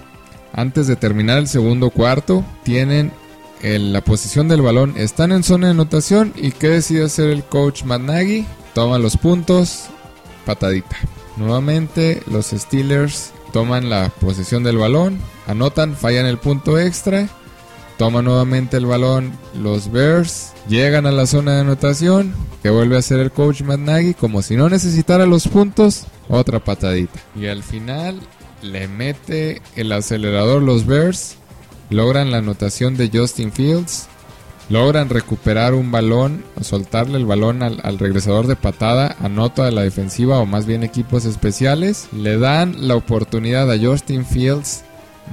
antes 0.52 0.86
de 0.86 0.96
terminar 0.96 1.38
el 1.38 1.48
segundo 1.48 1.90
cuarto. 1.90 2.44
Tienen 2.62 3.12
la 3.62 4.00
posición 4.00 4.48
del 4.48 4.62
balón, 4.62 4.94
están 4.96 5.32
en 5.32 5.42
zona 5.42 5.66
de 5.66 5.72
anotación. 5.72 6.32
¿Y 6.36 6.52
qué 6.52 6.68
decide 6.68 7.04
hacer 7.04 7.30
el 7.30 7.44
coach 7.44 7.84
Matt? 7.84 8.02
Toma 8.74 8.98
los 8.98 9.16
puntos, 9.16 9.86
patadita. 10.46 10.96
Nuevamente 11.36 12.22
los 12.30 12.46
Steelers 12.46 13.32
toman 13.52 13.90
la 13.90 14.10
posesión 14.20 14.62
del 14.62 14.78
balón, 14.78 15.18
anotan, 15.46 15.96
fallan 15.96 16.26
el 16.26 16.38
punto 16.38 16.78
extra. 16.78 17.28
Toma 17.98 18.22
nuevamente 18.22 18.78
el 18.78 18.86
balón 18.86 19.32
los 19.60 19.92
Bears. 19.92 20.52
Llegan 20.68 21.04
a 21.04 21.12
la 21.12 21.26
zona 21.26 21.56
de 21.56 21.60
anotación. 21.60 22.32
Que 22.62 22.70
vuelve 22.70 22.96
a 22.96 23.00
hacer 23.00 23.20
el 23.20 23.30
coach 23.30 23.60
Matt. 23.60 24.16
Como 24.18 24.40
si 24.40 24.56
no 24.56 24.70
necesitara 24.70 25.26
los 25.26 25.46
puntos. 25.46 26.06
Otra 26.30 26.60
patadita. 26.60 27.18
Y 27.34 27.46
al 27.46 27.62
final 27.62 28.20
le 28.62 28.88
mete 28.88 29.60
el 29.76 29.92
acelerador 29.92 30.62
los 30.62 30.86
Bears. 30.86 31.36
Logran 31.90 32.30
la 32.30 32.38
anotación 32.38 32.96
de 32.96 33.10
Justin 33.12 33.52
Fields. 33.52 34.06
Logran 34.68 35.08
recuperar 35.08 35.74
un 35.74 35.90
balón, 35.90 36.44
soltarle 36.60 37.18
el 37.18 37.26
balón 37.26 37.64
al, 37.64 37.80
al 37.82 37.98
regresador 37.98 38.46
de 38.46 38.54
patada, 38.54 39.16
anota 39.18 39.64
de 39.64 39.72
la 39.72 39.82
defensiva 39.82 40.38
o 40.38 40.46
más 40.46 40.64
bien 40.64 40.84
equipos 40.84 41.24
especiales. 41.24 42.06
Le 42.12 42.38
dan 42.38 42.86
la 42.86 42.94
oportunidad 42.94 43.68
a 43.68 43.78
Justin 43.78 44.24
Fields 44.24 44.84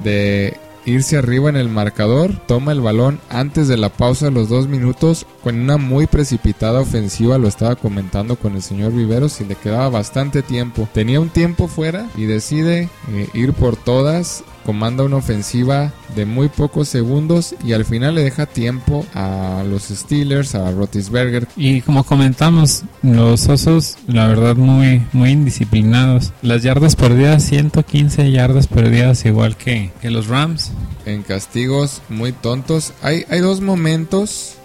de 0.03 0.57
irse 0.87 1.17
arriba 1.17 1.49
en 1.49 1.57
el 1.57 1.69
marcador, 1.69 2.33
toma 2.47 2.71
el 2.71 2.81
balón 2.81 3.19
antes 3.29 3.67
de 3.67 3.77
la 3.77 3.89
pausa 3.89 4.25
de 4.25 4.31
los 4.31 4.47
dos 4.47 4.67
minutos 4.67 5.25
con 5.43 5.59
una 5.59 5.77
muy 5.77 6.07
precipitada 6.07 6.79
ofensiva, 6.79 7.37
lo 7.37 7.47
estaba 7.47 7.75
comentando 7.75 8.37
con 8.37 8.55
el 8.55 8.63
señor 8.63 8.93
Viveros 8.93 9.39
y 9.41 9.45
le 9.45 9.55
quedaba 9.55 9.89
bastante 9.89 10.41
tiempo. 10.41 10.87
Tenía 10.93 11.19
un 11.19 11.29
tiempo 11.29 11.67
fuera 11.67 12.09
y 12.15 12.25
decide 12.25 12.89
eh, 13.11 13.29
ir 13.33 13.53
por 13.53 13.75
todas 13.75 14.43
comanda 14.67 15.05
una 15.05 15.15
ofensiva 15.15 15.93
de 16.13 16.25
muy 16.25 16.49
pocos 16.49 16.89
segundos 16.89 17.55
y 17.63 17.71
al 17.71 17.85
final 17.85 18.15
le 18.15 18.23
deja 18.23 18.45
tiempo 18.45 19.05
a 19.13 19.63
los 19.65 19.83
Steelers, 19.83 20.55
a 20.55 20.69
Rotisberger. 20.71 21.47
Y 21.55 21.79
como 21.79 22.03
comentamos, 22.03 22.83
los 23.01 23.47
osos, 23.47 23.95
la 24.07 24.27
verdad, 24.27 24.57
muy, 24.57 25.03
muy 25.13 25.29
indisciplinados. 25.31 26.33
Las 26.41 26.63
yardas 26.63 26.97
perdidas, 26.97 27.43
115 27.43 28.29
yardas 28.29 28.67
perdidas, 28.67 29.25
igual 29.25 29.55
que, 29.55 29.91
que 30.01 30.09
los 30.11 30.27
Rams. 30.27 30.71
En 31.05 31.23
castigos 31.23 32.01
muy 32.09 32.33
tontos. 32.33 32.91
Hay, 33.01 33.23
hay 33.29 33.39
dos 33.39 33.61
momentos 33.61 34.55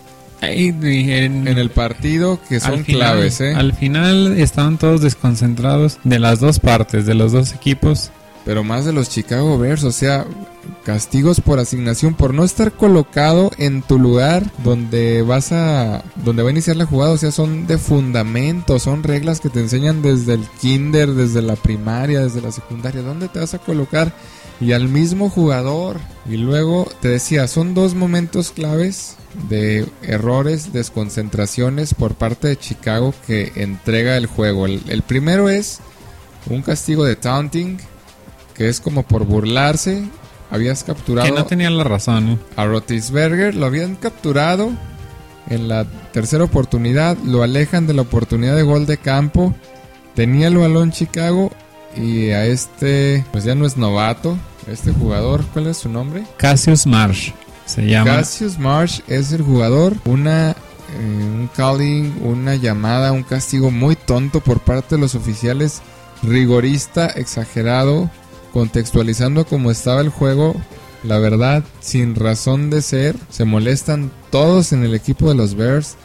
en, 0.41 1.47
en 1.47 1.59
el 1.59 1.71
partido 1.71 2.41
que 2.49 2.59
son 2.59 2.85
final- 2.85 3.12
claves, 3.12 3.41
¿eh? 3.41 3.55
Al 3.55 3.73
final 3.73 4.37
estaban 4.37 4.79
todos 4.79 5.01
desconcentrados 5.01 5.99
de 6.03 6.19
las 6.19 6.41
dos 6.41 6.59
partes, 6.59 7.07
de 7.07 7.15
los 7.15 7.31
dos 7.31 7.53
equipos. 7.55 8.11
Pero 8.44 8.64
más 8.64 8.85
de 8.85 8.92
los 8.92 9.09
Chicago 9.09 9.57
Bears, 9.57 9.85
o 9.85 9.92
sea, 9.92 10.26
castigos 10.85 11.40
por 11.40 11.59
asignación, 11.59 12.14
por 12.14 12.35
no 12.35 12.44
estar 12.44 12.72
colocado 12.72 13.50
en 13.57 13.83
tu 13.83 13.98
lugar 13.98 14.50
donde 14.64 15.22
vas 15.22 15.52
a, 15.52 16.02
donde 16.24 16.42
va 16.42 16.48
a 16.48 16.52
iniciar 16.52 16.76
la 16.76 16.87
jugada, 16.87 17.12
o 17.12 17.18
sea, 17.18 17.31
son 17.31 17.66
de 17.66 17.78
fundamento, 17.78 18.78
son 18.81 19.05
reglas 19.05 19.40
que 19.40 19.48
te 19.48 19.61
enseñan 19.61 20.02
desde 20.02 20.35
el 20.35 20.44
kinder, 20.61 21.12
desde 21.12 21.40
la 21.40 21.55
primaria, 21.55 22.20
desde 22.20 22.40
la 22.40 22.50
secundaria, 22.50 23.02
¿dónde 23.02 23.28
te 23.28 23.38
vas 23.38 23.55
a 23.55 23.59
colocar? 23.59 24.12
Y 24.61 24.72
al 24.72 24.88
mismo 24.88 25.28
jugador. 25.28 25.98
Y 26.28 26.37
luego 26.37 26.88
te 27.00 27.09
decía, 27.09 27.48
son 27.48 27.74
dos 27.74 27.94
momentos 27.94 28.50
claves 28.50 29.16
de 29.48 29.87
errores, 30.02 30.72
desconcentraciones 30.72 31.94
por 31.94 32.14
parte 32.14 32.48
de 32.48 32.57
Chicago 32.57 33.14
que 33.26 33.52
entrega 33.57 34.16
el 34.16 34.26
juego. 34.26 34.66
El, 34.66 34.83
el 34.88 35.02
primero 35.02 35.48
es 35.48 35.81
un 36.48 36.62
castigo 36.62 37.05
de 37.05 37.16
taunting, 37.16 37.78
que 38.62 38.68
es 38.68 38.81
como 38.81 39.03
por 39.03 39.25
burlarse. 39.25 40.05
Habías 40.48 40.85
capturado 40.85 41.27
Que 41.27 41.35
no 41.35 41.46
tenía 41.46 41.68
la 41.70 41.83
razón. 41.83 42.29
¿eh? 42.29 42.38
a 42.55 42.64
Rotisberger, 42.64 43.57
lo 43.57 43.66
habían 43.66 43.96
capturado 43.96 44.70
en 45.48 45.66
la 45.66 45.85
tercera 46.12 46.44
oportunidad, 46.44 47.16
lo 47.25 47.42
alejan 47.42 47.88
de 47.88 47.94
la 47.94 48.03
oportunidad 48.03 48.55
de 48.55 48.62
gol 48.62 48.87
de 48.87 48.98
campo. 48.98 49.53
Tenía 50.14 50.46
el 50.46 50.59
balón 50.59 50.92
Chicago 50.92 51.51
y 51.96 52.31
a 52.31 52.46
este, 52.46 53.25
pues 53.33 53.42
ya 53.42 53.57
no 53.57 53.66
es 53.66 53.77
novato, 53.77 54.38
este 54.68 54.92
jugador, 54.92 55.44
¿cuál 55.53 55.66
es 55.66 55.79
su 55.79 55.88
nombre? 55.88 56.22
Cassius 56.37 56.87
Marsh 56.87 57.33
se 57.66 57.85
llama. 57.85 58.18
Cassius 58.18 58.61
Marsh 58.61 59.01
es 59.09 59.33
el 59.33 59.42
jugador. 59.42 59.96
Una, 60.05 60.51
eh, 60.51 60.55
un 61.01 61.51
calling, 61.57 62.14
una 62.22 62.55
llamada, 62.55 63.11
un 63.11 63.25
castigo 63.25 63.72
muy 63.72 63.96
tonto 63.96 64.38
por 64.38 64.61
parte 64.61 64.94
de 64.94 65.01
los 65.01 65.16
oficiales. 65.16 65.83
Rigorista, 66.22 67.07
exagerado, 67.07 68.09
contextualizando 68.53 69.45
cómo 69.45 69.71
estaba 69.71 70.01
el 70.01 70.09
juego. 70.09 70.55
La 71.05 71.19
verdad, 71.19 71.65
sin 71.81 72.15
razón 72.15 72.71
de 72.71 72.81
ser, 72.81 73.17
se 73.29 73.45
molestan 73.45 74.12
todos 74.31 74.73
en 74.73 74.85
el 74.85 74.95
equipo 74.95 75.29
de 75.29 75.35
los 75.35 75.55
Bears. 75.55 75.97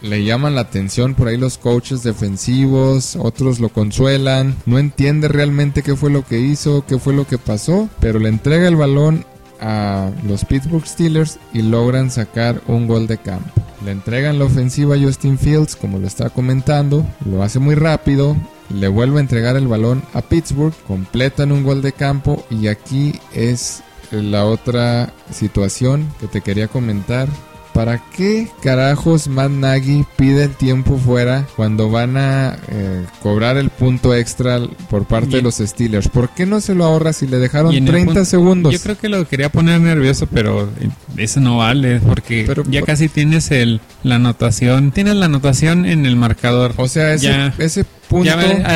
Le 0.00 0.24
llaman 0.24 0.54
la 0.54 0.62
atención 0.62 1.14
por 1.14 1.28
ahí 1.28 1.36
los 1.36 1.58
coaches 1.58 2.02
defensivos, 2.02 3.16
otros 3.16 3.60
lo 3.60 3.68
consuelan. 3.68 4.56
No 4.64 4.78
entiende 4.78 5.28
realmente 5.28 5.82
qué 5.82 5.96
fue 5.96 6.10
lo 6.10 6.24
que 6.24 6.40
hizo, 6.40 6.84
qué 6.86 6.98
fue 6.98 7.12
lo 7.12 7.26
que 7.26 7.36
pasó, 7.36 7.90
pero 8.00 8.18
le 8.18 8.30
entrega 8.30 8.68
el 8.68 8.76
balón 8.76 9.26
a 9.60 10.10
los 10.26 10.44
Pittsburgh 10.44 10.86
Steelers 10.86 11.38
y 11.52 11.62
logran 11.62 12.10
sacar 12.10 12.62
un 12.68 12.86
gol 12.86 13.06
de 13.06 13.18
campo. 13.18 13.50
Le 13.84 13.90
entregan 13.90 14.38
la 14.38 14.46
ofensiva 14.46 14.94
a 14.94 14.98
Justin 14.98 15.38
Fields, 15.38 15.76
como 15.76 15.98
lo 15.98 16.06
estaba 16.06 16.30
comentando, 16.30 17.06
lo 17.24 17.42
hace 17.42 17.58
muy 17.58 17.74
rápido, 17.74 18.36
le 18.70 18.88
vuelve 18.88 19.18
a 19.18 19.20
entregar 19.20 19.56
el 19.56 19.68
balón 19.68 20.02
a 20.14 20.22
Pittsburgh, 20.22 20.74
completan 20.86 21.52
un 21.52 21.62
gol 21.64 21.82
de 21.82 21.92
campo 21.92 22.44
y 22.50 22.66
aquí 22.68 23.14
es 23.34 23.82
la 24.10 24.44
otra 24.44 25.12
situación 25.32 26.08
que 26.20 26.26
te 26.28 26.40
quería 26.40 26.68
comentar. 26.68 27.28
¿Para 27.72 28.02
qué 28.16 28.48
carajos 28.62 29.28
Matt 29.28 29.50
Nagy 29.50 30.06
pide 30.16 30.44
el 30.44 30.54
tiempo 30.54 30.96
fuera 30.96 31.46
cuando 31.56 31.90
van 31.90 32.16
a 32.16 32.56
eh, 32.68 33.04
cobrar 33.22 33.58
el 33.58 33.68
punto 33.68 34.14
extra 34.14 34.58
por 34.88 35.04
parte 35.04 35.28
Y- 35.28 35.34
de 35.34 35.42
los 35.42 35.56
Steelers? 35.56 36.08
¿Por 36.08 36.30
qué 36.30 36.46
no 36.46 36.62
se 36.62 36.74
lo 36.74 36.86
ahorra 36.86 37.12
si 37.12 37.26
le 37.26 37.38
dejaron 37.38 37.74
Y 37.74 37.76
en 37.76 37.84
el 37.84 37.90
30 37.90 38.06
punto- 38.14 38.24
segundos? 38.24 38.72
Yo 38.72 38.80
creo 38.80 38.96
que 38.96 39.10
lo 39.10 39.28
quería 39.28 39.50
poner 39.52 39.78
nervioso, 39.82 40.26
pero 40.26 40.70
eso 41.18 41.40
no 41.40 41.58
vale, 41.58 42.00
porque 42.00 42.44
Pero 42.46 42.62
ya 42.66 42.80
casi 42.80 43.10
tienes 43.10 43.50
el, 43.50 43.82
la 44.02 44.14
anotación. 44.14 44.90
Tienes 44.90 45.16
la 45.16 45.26
anotación 45.26 45.84
en 45.84 46.06
el 46.06 46.16
marcador. 46.16 46.72
O 46.78 46.88
sea, 46.88 47.12
ese, 47.12 47.26
Ya. 47.26 47.54
ese 47.58 47.84
punto... 48.08 48.30
A, 48.30 48.70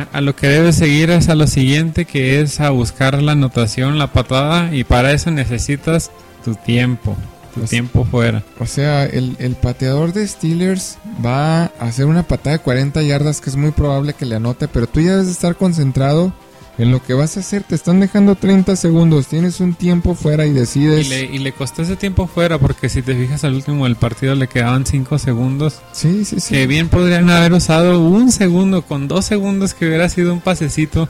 a- 0.00 0.02
a 0.12 0.20
lo 0.20 0.34
que 0.36 0.48
debes 0.48 0.76
seguir 0.76 1.10
es 1.10 1.28
a 1.28 1.34
lo 1.34 1.46
siguiente, 1.46 2.04
que 2.04 2.40
es 2.40 2.60
a 2.60 2.70
buscar 2.70 3.20
la 3.22 3.32
anotación, 3.32 3.98
la 3.98 4.12
patada, 4.12 4.74
y 4.74 4.84
para 4.84 5.12
eso 5.12 5.30
necesitas 5.30 6.10
tu 6.44 6.54
tiempo, 6.54 7.16
tu 7.54 7.60
Pues- 7.60 7.70
tiempo 7.70 8.04
fuera. 8.04 8.42
O 8.58 8.66
sea, 8.66 9.04
el, 9.04 9.36
el 9.38 9.54
pateador 9.54 10.12
de 10.12 10.26
Steelers 10.26 10.98
va 11.24 11.64
a 11.64 11.70
hacer 11.80 12.06
una 12.06 12.22
patada 12.24 12.56
de 12.56 12.62
40 12.62 13.02
yardas 13.02 13.40
que 13.40 13.50
es 13.50 13.56
muy 13.56 13.70
probable 13.72 14.14
que 14.14 14.26
le 14.26 14.36
anote, 14.36 14.68
pero 14.68 14.86
tú 14.86 15.00
ya 15.00 15.12
debes 15.12 15.26
de 15.26 15.32
estar 15.32 15.56
concentrado 15.56 16.32
en 16.80 16.90
lo 16.90 17.02
que 17.02 17.14
vas 17.14 17.36
a 17.36 17.40
hacer. 17.40 17.62
Te 17.62 17.74
están 17.74 18.00
dejando 18.00 18.34
30 18.36 18.74
segundos, 18.76 19.26
tienes 19.26 19.60
un 19.60 19.74
tiempo 19.74 20.14
fuera 20.14 20.46
y 20.46 20.50
Y 20.50 20.52
decides... 20.52 21.08
le, 21.08 21.24
y 21.24 21.38
le 21.38 21.52
costó 21.52 21.82
ese 21.82 21.96
tiempo 21.96 22.26
fuera, 22.26 22.58
porque 22.58 22.88
si 22.88 23.02
te 23.02 23.14
fijas 23.14 23.44
al 23.44 23.54
último 23.54 23.84
del 23.84 23.96
partido 23.96 24.34
le 24.34 24.48
quedaban 24.48 24.86
5 24.86 25.18
segundos. 25.18 25.80
Sí, 25.92 26.24
sí, 26.24 26.40
sí. 26.40 26.54
Que 26.54 26.66
bien 26.66 26.88
podrían 26.88 27.28
haber 27.30 27.52
usado 27.52 28.00
un 28.00 28.32
segundo, 28.32 28.82
con 28.82 29.08
dos 29.08 29.24
segundos 29.26 29.74
que 29.74 29.86
hubiera 29.86 30.08
sido 30.08 30.32
un 30.32 30.40
pasecito 30.40 31.08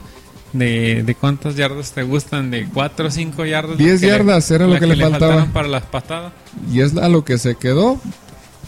de, 0.53 1.05
de 1.05 1.15
cuántas 1.15 1.55
yardas 1.55 1.93
te 1.93 2.03
gustan, 2.03 2.51
de 2.51 2.67
4 2.67 3.07
o 3.07 3.11
5 3.11 3.45
yardas. 3.45 3.79
10 3.79 3.93
la 3.95 4.01
que 4.01 4.07
le- 4.07 4.13
yardas 4.13 4.51
era 4.51 4.67
lo 4.67 4.73
la 4.75 4.81
que 4.81 4.87
le 4.87 4.97
faltaba. 4.97 5.19
faltaron 5.21 5.53
para 5.53 5.69
las 5.69 5.83
patadas. 5.85 6.33
Y 6.73 6.81
es 6.81 6.97
a 6.97 7.09
lo 7.09 7.25
que 7.25 7.39
se 7.39 7.55
quedó. 7.55 8.01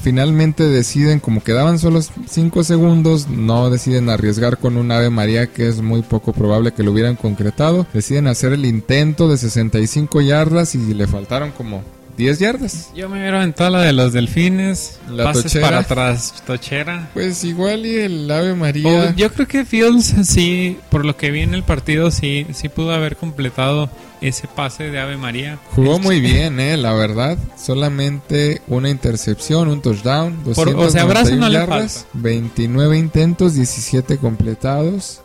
Finalmente 0.03 0.65
deciden, 0.65 1.21
como 1.21 1.45
quedaban 1.45 1.79
solo 1.79 2.01
5 2.03 2.65
segundos, 2.65 3.29
no 3.29 3.71
deciden 3.71 4.09
arriesgar 4.11 4.59
con 4.59 4.77
un 4.77 4.91
Ave 4.91 5.11
María 5.11 5.47
que 5.47 5.69
es 5.69 5.81
muy 5.81 6.03
poco 6.03 6.33
probable 6.33 6.73
que 6.73 6.83
lo 6.83 6.91
hubieran 6.91 7.15
concretado. 7.15 7.87
Deciden 7.93 8.27
hacer 8.27 8.53
el 8.53 8.65
intento 8.65 9.29
de 9.29 9.37
65 9.37 10.21
yardas 10.21 10.75
y 10.75 10.93
le 10.93 11.07
faltaron 11.07 11.53
como 11.53 11.85
10 12.17 12.39
yardas. 12.41 12.91
Yo 12.95 13.09
me 13.09 13.21
hubiera 13.21 13.39
aventado 13.39 13.71
la 13.71 13.83
de 13.83 13.93
los 13.93 14.13
delfines, 14.13 14.99
La 15.09 15.25
pases 15.25 15.45
tochera. 15.45 15.67
para 15.67 15.79
atrás, 15.79 16.35
tochera. 16.47 17.09
Pues 17.15 17.45
igual 17.45 17.87
y 17.87 17.97
el 18.01 18.31
Ave 18.31 18.55
María. 18.55 19.13
O 19.13 19.15
yo 19.15 19.33
creo 19.33 19.47
que 19.47 19.65
Fields 19.65 20.15
sí, 20.25 20.79
por 20.91 21.05
lo 21.05 21.17
que 21.17 21.31
vi 21.31 21.41
en 21.41 21.55
el 21.55 21.63
partido, 21.63 22.11
sí, 22.11 22.47
sí 22.53 22.69
pudo 22.69 22.93
haber 22.93 23.17
completado 23.17 23.89
ese 24.23 24.47
pase 24.49 24.91
de 24.91 24.99
Ave 25.01 25.17
María. 25.17 25.59
Jugó 25.75 25.95
Este, 25.97 26.03
muy 26.07 26.21
bien, 26.23 26.59
eh, 26.61 26.77
la 26.77 26.93
verdad. 26.95 27.37
Solamente 27.57 28.63
una 28.69 28.89
intercepción, 28.91 29.69
un 29.69 29.83
touchdown, 29.83 30.37
Por- 30.55 30.69
o 30.69 30.91
sea, 30.91 31.03
291 31.05 31.37
no 31.41 31.49
le 31.49 31.55
yardas, 31.55 32.07
29 32.15 32.97
intentos, 32.99 33.55
17 33.55 34.19
completados. 34.19 35.23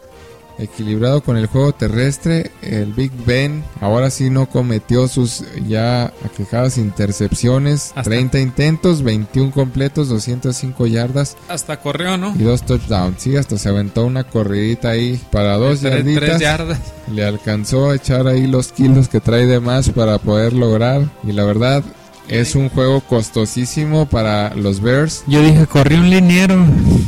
Equilibrado 0.59 1.21
con 1.21 1.37
el 1.37 1.45
juego 1.47 1.71
terrestre, 1.73 2.51
el 2.63 2.93
Big 2.93 3.11
Ben 3.25 3.63
ahora 3.79 4.09
sí 4.09 4.29
no 4.31 4.49
cometió 4.49 5.07
sus 5.07 5.43
ya 5.67 6.11
aquejadas 6.25 6.77
intercepciones. 6.77 7.87
Hasta- 7.95 8.03
30 8.03 8.39
intentos, 8.39 9.03
21 9.03 9.51
completos, 9.51 10.09
205 10.09 10.87
yardas 10.87 11.37
Hasta 11.47 11.79
corrió, 11.79 12.17
¿no? 12.17 12.33
y 12.37 12.43
dos 12.43 12.63
touchdowns. 12.63 13.21
Sí, 13.21 13.35
hasta 13.35 13.57
se 13.57 13.69
aventó 13.69 14.05
una 14.05 14.23
corridita 14.23 14.89
ahí 14.89 15.21
para 15.31 15.57
dos 15.57 15.81
Tres- 15.81 15.93
yarditas. 15.93 16.23
tres 16.23 16.39
yardas. 16.39 16.79
Le 17.13 17.23
alcanzó 17.25 17.91
a 17.91 17.95
echar 17.95 18.27
ahí 18.27 18.47
los 18.47 18.71
kilos 18.71 19.07
que 19.09 19.19
trae 19.19 19.45
de 19.45 19.59
más 19.59 19.89
para 19.89 20.17
poder 20.17 20.53
lograr. 20.53 21.03
Y 21.23 21.31
la 21.33 21.43
verdad, 21.43 21.83
es 22.27 22.55
un 22.55 22.69
juego 22.69 23.01
costosísimo 23.01 24.07
para 24.07 24.53
los 24.55 24.81
Bears 24.81 25.23
Yo 25.27 25.41
dije, 25.41 25.65
corrió 25.67 25.99
un 25.99 26.09
liniero. 26.09 26.65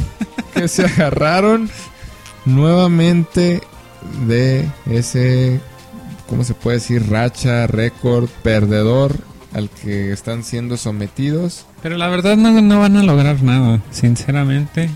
que 0.53 0.67
se 0.67 0.85
agarraron 0.85 1.69
nuevamente 2.45 3.61
de 4.27 4.69
ese, 4.89 5.59
¿cómo 6.27 6.43
se 6.43 6.53
puede 6.53 6.77
decir? 6.77 7.09
Racha, 7.09 7.67
récord, 7.67 8.29
perdedor 8.43 9.15
al 9.53 9.69
que 9.69 10.11
están 10.11 10.43
siendo 10.43 10.77
sometidos. 10.77 11.65
Pero 11.81 11.97
la 11.97 12.07
verdad 12.07 12.37
no, 12.37 12.61
no 12.61 12.79
van 12.79 12.97
a 12.97 13.03
lograr 13.03 13.41
nada, 13.43 13.81
sinceramente. 13.91 14.89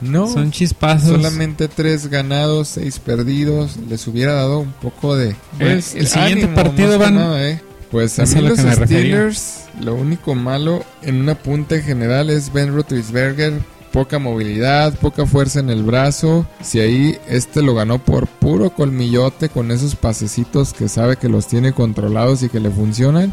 No, 0.00 0.26
Son 0.26 0.50
chispazos. 0.50 1.08
solamente 1.10 1.68
tres 1.68 2.08
ganados, 2.08 2.68
seis 2.68 2.98
perdidos. 2.98 3.76
Les 3.88 4.06
hubiera 4.06 4.32
dado 4.34 4.58
un 4.60 4.72
poco 4.72 5.16
de. 5.16 5.34
pues, 5.58 5.94
Eh, 5.94 6.00
el 6.00 6.06
siguiente 6.08 6.44
ánimo, 6.44 6.54
partido 6.54 6.98
van- 6.98 7.14
nada, 7.14 7.48
¿eh? 7.48 7.62
Pues 7.90 8.18
a 8.18 8.24
mí 8.24 8.40
los 8.40 8.58
refería. 8.60 8.86
Steelers, 8.86 9.64
lo 9.80 9.94
único 9.94 10.34
malo 10.34 10.84
en 11.02 11.20
una 11.20 11.36
punta 11.36 11.76
en 11.76 11.82
general 11.84 12.28
es 12.28 12.52
Ben 12.52 12.74
Roethlisberger. 12.74 13.60
Poca 13.94 14.18
movilidad, 14.18 14.92
poca 14.98 15.24
fuerza 15.24 15.60
en 15.60 15.70
el 15.70 15.84
brazo. 15.84 16.44
Si 16.60 16.80
ahí 16.80 17.16
este 17.28 17.62
lo 17.62 17.76
ganó 17.76 18.00
por 18.00 18.26
puro 18.26 18.70
colmillote 18.70 19.48
con 19.48 19.70
esos 19.70 19.94
pasecitos 19.94 20.72
que 20.72 20.88
sabe 20.88 21.16
que 21.16 21.28
los 21.28 21.46
tiene 21.46 21.72
controlados 21.72 22.42
y 22.42 22.48
que 22.48 22.58
le 22.58 22.70
funcionan. 22.70 23.32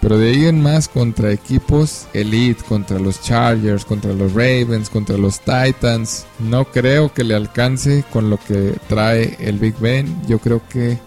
Pero 0.00 0.16
de 0.16 0.30
ahí 0.30 0.44
en 0.44 0.62
más 0.62 0.86
contra 0.86 1.32
equipos 1.32 2.06
elite, 2.12 2.62
contra 2.68 3.00
los 3.00 3.20
Chargers, 3.20 3.84
contra 3.84 4.12
los 4.12 4.32
Ravens, 4.32 4.90
contra 4.90 5.16
los 5.16 5.40
Titans, 5.40 6.24
no 6.38 6.66
creo 6.66 7.12
que 7.12 7.24
le 7.24 7.34
alcance 7.34 8.04
con 8.12 8.30
lo 8.30 8.38
que 8.38 8.76
trae 8.88 9.36
el 9.40 9.58
Big 9.58 9.76
Ben. 9.80 10.22
Yo 10.28 10.38
creo 10.38 10.62
que, 10.68 10.98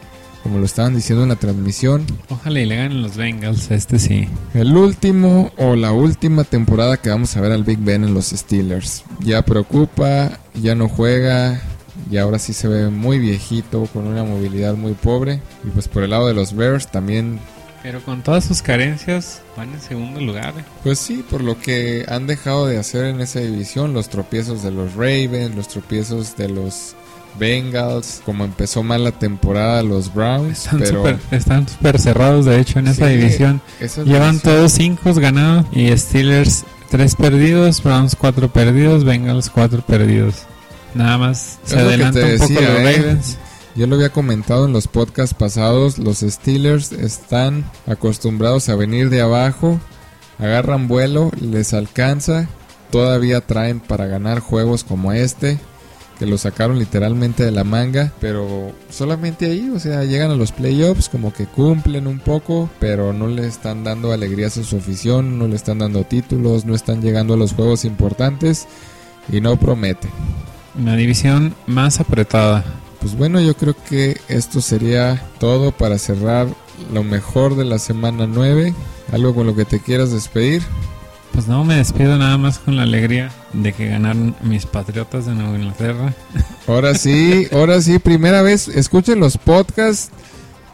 como 0.43 0.59
lo 0.59 0.65
estaban 0.65 0.95
diciendo 0.95 1.23
en 1.23 1.29
la 1.29 1.35
transmisión, 1.35 2.05
Ojalá 2.29 2.59
y 2.59 2.65
le 2.65 2.75
ganen 2.77 3.01
los 3.01 3.17
Bengals, 3.17 3.69
este 3.71 3.99
sí. 3.99 4.27
el 4.53 4.75
último 4.75 5.51
o 5.57 5.75
la 5.75 5.91
última 5.91 6.43
temporada 6.43 6.97
que 6.97 7.09
vamos 7.09 7.35
a 7.35 7.41
ver 7.41 7.51
al 7.51 7.63
Big 7.63 7.79
Ben 7.79 8.03
en 8.03 8.13
los 8.13 8.27
Steelers. 8.29 9.03
Ya 9.21 9.41
preocupa, 9.43 10.39
ya 10.53 10.75
no 10.75 10.87
juega. 10.89 11.61
Y 12.09 12.17
ahora 12.17 12.39
sí 12.39 12.53
se 12.53 12.67
ve 12.67 12.89
muy 12.89 13.19
viejito, 13.19 13.85
con 13.93 14.07
una 14.07 14.23
movilidad 14.23 14.73
muy 14.75 14.93
pobre. 14.93 15.41
Y 15.65 15.69
pues 15.69 15.87
por 15.87 16.03
el 16.03 16.11
lado 16.11 16.27
de 16.27 16.33
los 16.33 16.55
Bears 16.55 16.87
también 16.89 17.39
Pero 17.83 18.01
con 18.01 18.23
todas 18.23 18.45
sus 18.45 18.61
carencias, 18.61 19.41
van 19.57 19.73
en 19.73 19.81
segundo 19.81 20.19
lugar. 20.21 20.53
eh. 20.57 20.63
Pues 20.83 20.97
sí, 20.97 21.23
por 21.29 21.41
lo 21.41 21.59
que 21.59 22.05
han 22.07 22.25
dejado 22.25 22.65
de 22.67 22.77
hacer 22.77 23.05
en 23.05 23.19
esa 23.21 23.41
división, 23.41 23.93
los 23.93 24.09
tropiezos 24.09 24.63
de 24.63 24.71
los 24.71 24.93
Ravens, 24.95 25.55
los 25.55 25.67
tropiezos 25.67 26.35
de 26.37 26.49
los 26.49 26.95
Bengals, 27.37 28.21
como 28.25 28.43
empezó 28.45 28.83
mal 28.83 29.03
la 29.03 29.11
temporada 29.11 29.83
los 29.83 30.13
Browns, 30.13 30.59
Están 30.65 30.79
pero 30.79 30.97
súper 30.97 31.19
están 31.31 31.67
cerrados, 31.99 32.45
de 32.45 32.59
hecho, 32.59 32.79
en 32.79 32.87
esa 32.87 33.07
Sí, 33.07 33.15
división. 33.15 33.61
esa 33.79 34.03
Llevan 34.03 34.31
división- 34.31 34.53
todos 34.55 34.71
cinco 34.73 35.13
ganados 35.13 35.65
y 35.71 35.95
Steelers 35.97 36.65
tres 36.89 37.15
perdidos, 37.15 37.81
Browns 37.83 38.15
cuatro 38.15 38.51
perdidos, 38.51 39.03
Bengals 39.03 39.49
cuatro 39.49 39.81
perdidos. 39.81 40.35
Nada 40.95 41.17
más 41.17 41.59
se 41.63 41.77
adelanta 41.79 42.19
un 42.19 42.37
poco 42.37 42.47
decía, 42.53 42.61
los 42.69 42.79
¿eh? 42.79 42.95
Ravens. 42.97 43.37
Yo 43.75 43.85
lo 43.87 43.95
había 43.95 44.09
comentado 44.09 44.65
en 44.65 44.73
los 44.73 44.87
podcasts 44.87 45.35
pasados, 45.35 45.99
los 45.99 46.17
Steelers 46.19 46.91
están 46.91 47.63
acostumbrados 47.87 48.67
a 48.67 48.75
venir 48.75 49.09
de 49.09 49.21
abajo, 49.21 49.79
agarran 50.39 50.87
vuelo, 50.87 51.31
les 51.39 51.73
alcanza, 51.73 52.47
todavía 52.91 53.41
traen 53.41 53.79
para 53.79 54.07
ganar 54.07 54.39
juegos 54.39 54.83
como 54.83 55.13
este, 55.13 55.59
que 56.19 56.25
lo 56.25 56.37
sacaron 56.37 56.77
literalmente 56.77 57.45
de 57.45 57.51
la 57.51 57.63
manga, 57.63 58.11
pero 58.19 58.73
solamente 58.89 59.45
ahí, 59.45 59.71
o 59.73 59.79
sea, 59.79 60.03
llegan 60.03 60.29
a 60.29 60.35
los 60.35 60.51
playoffs, 60.51 61.07
como 61.07 61.31
que 61.31 61.45
cumplen 61.45 62.07
un 62.07 62.19
poco, 62.19 62.69
pero 62.79 63.13
no 63.13 63.27
le 63.27 63.47
están 63.47 63.85
dando 63.85 64.11
alegrías 64.11 64.57
a 64.57 64.63
su 64.65 64.77
afición, 64.77 65.39
no 65.39 65.47
le 65.47 65.55
están 65.55 65.79
dando 65.79 66.03
títulos, 66.03 66.65
no 66.65 66.75
están 66.75 67.01
llegando 67.01 67.35
a 67.35 67.37
los 67.37 67.53
juegos 67.53 67.85
importantes 67.85 68.67
y 69.31 69.39
no 69.39 69.57
prometen. 69.57 70.11
Una 70.77 70.97
división 70.97 71.55
más 71.67 72.01
apretada. 72.01 72.65
Pues 72.99 73.15
bueno, 73.15 73.39
yo 73.39 73.55
creo 73.55 73.75
que 73.87 74.17
esto 74.27 74.59
sería 74.59 75.23
todo 75.39 75.71
para 75.71 75.97
cerrar 75.97 76.47
lo 76.93 77.03
mejor 77.03 77.55
de 77.55 77.63
la 77.63 77.79
semana 77.79 78.27
9. 78.27 78.73
Algo 79.13 79.33
con 79.33 79.47
lo 79.47 79.55
que 79.55 79.65
te 79.65 79.79
quieras 79.79 80.11
despedir. 80.11 80.61
Pues 81.33 81.47
no, 81.47 81.63
me 81.63 81.75
despido 81.75 82.17
nada 82.17 82.37
más 82.37 82.59
con 82.59 82.75
la 82.75 82.83
alegría 82.83 83.31
de 83.53 83.73
que 83.73 83.87
ganaron 83.87 84.35
mis 84.41 84.65
Patriotas 84.65 85.25
de 85.25 85.33
Nueva 85.33 85.57
Inglaterra. 85.57 86.13
Ahora 86.67 86.95
sí, 86.95 87.47
ahora 87.51 87.81
sí, 87.81 87.97
primera 87.97 88.41
vez, 88.43 88.67
escuchen 88.67 89.19
los 89.19 89.37
podcasts 89.37 90.11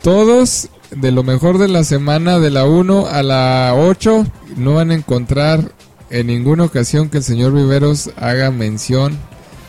todos 0.02 0.70
de 0.92 1.12
lo 1.12 1.24
mejor 1.24 1.58
de 1.58 1.68
la 1.68 1.84
semana 1.84 2.40
de 2.40 2.52
la 2.52 2.66
1 2.66 3.08
a 3.08 3.24
la 3.24 3.74
8. 3.76 4.26
No 4.58 4.74
van 4.74 4.92
a 4.92 4.96
encontrar 4.96 5.72
en 6.10 6.28
ninguna 6.28 6.66
ocasión 6.66 7.10
que 7.10 7.18
el 7.18 7.24
señor 7.24 7.54
Viveros 7.54 8.12
haga 8.18 8.52
mención 8.52 9.18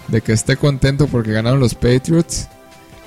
de 0.09 0.20
que 0.20 0.32
esté 0.32 0.57
contento 0.57 1.07
porque 1.07 1.32
ganaron 1.32 1.61
los 1.61 1.74
Patriots. 1.74 2.49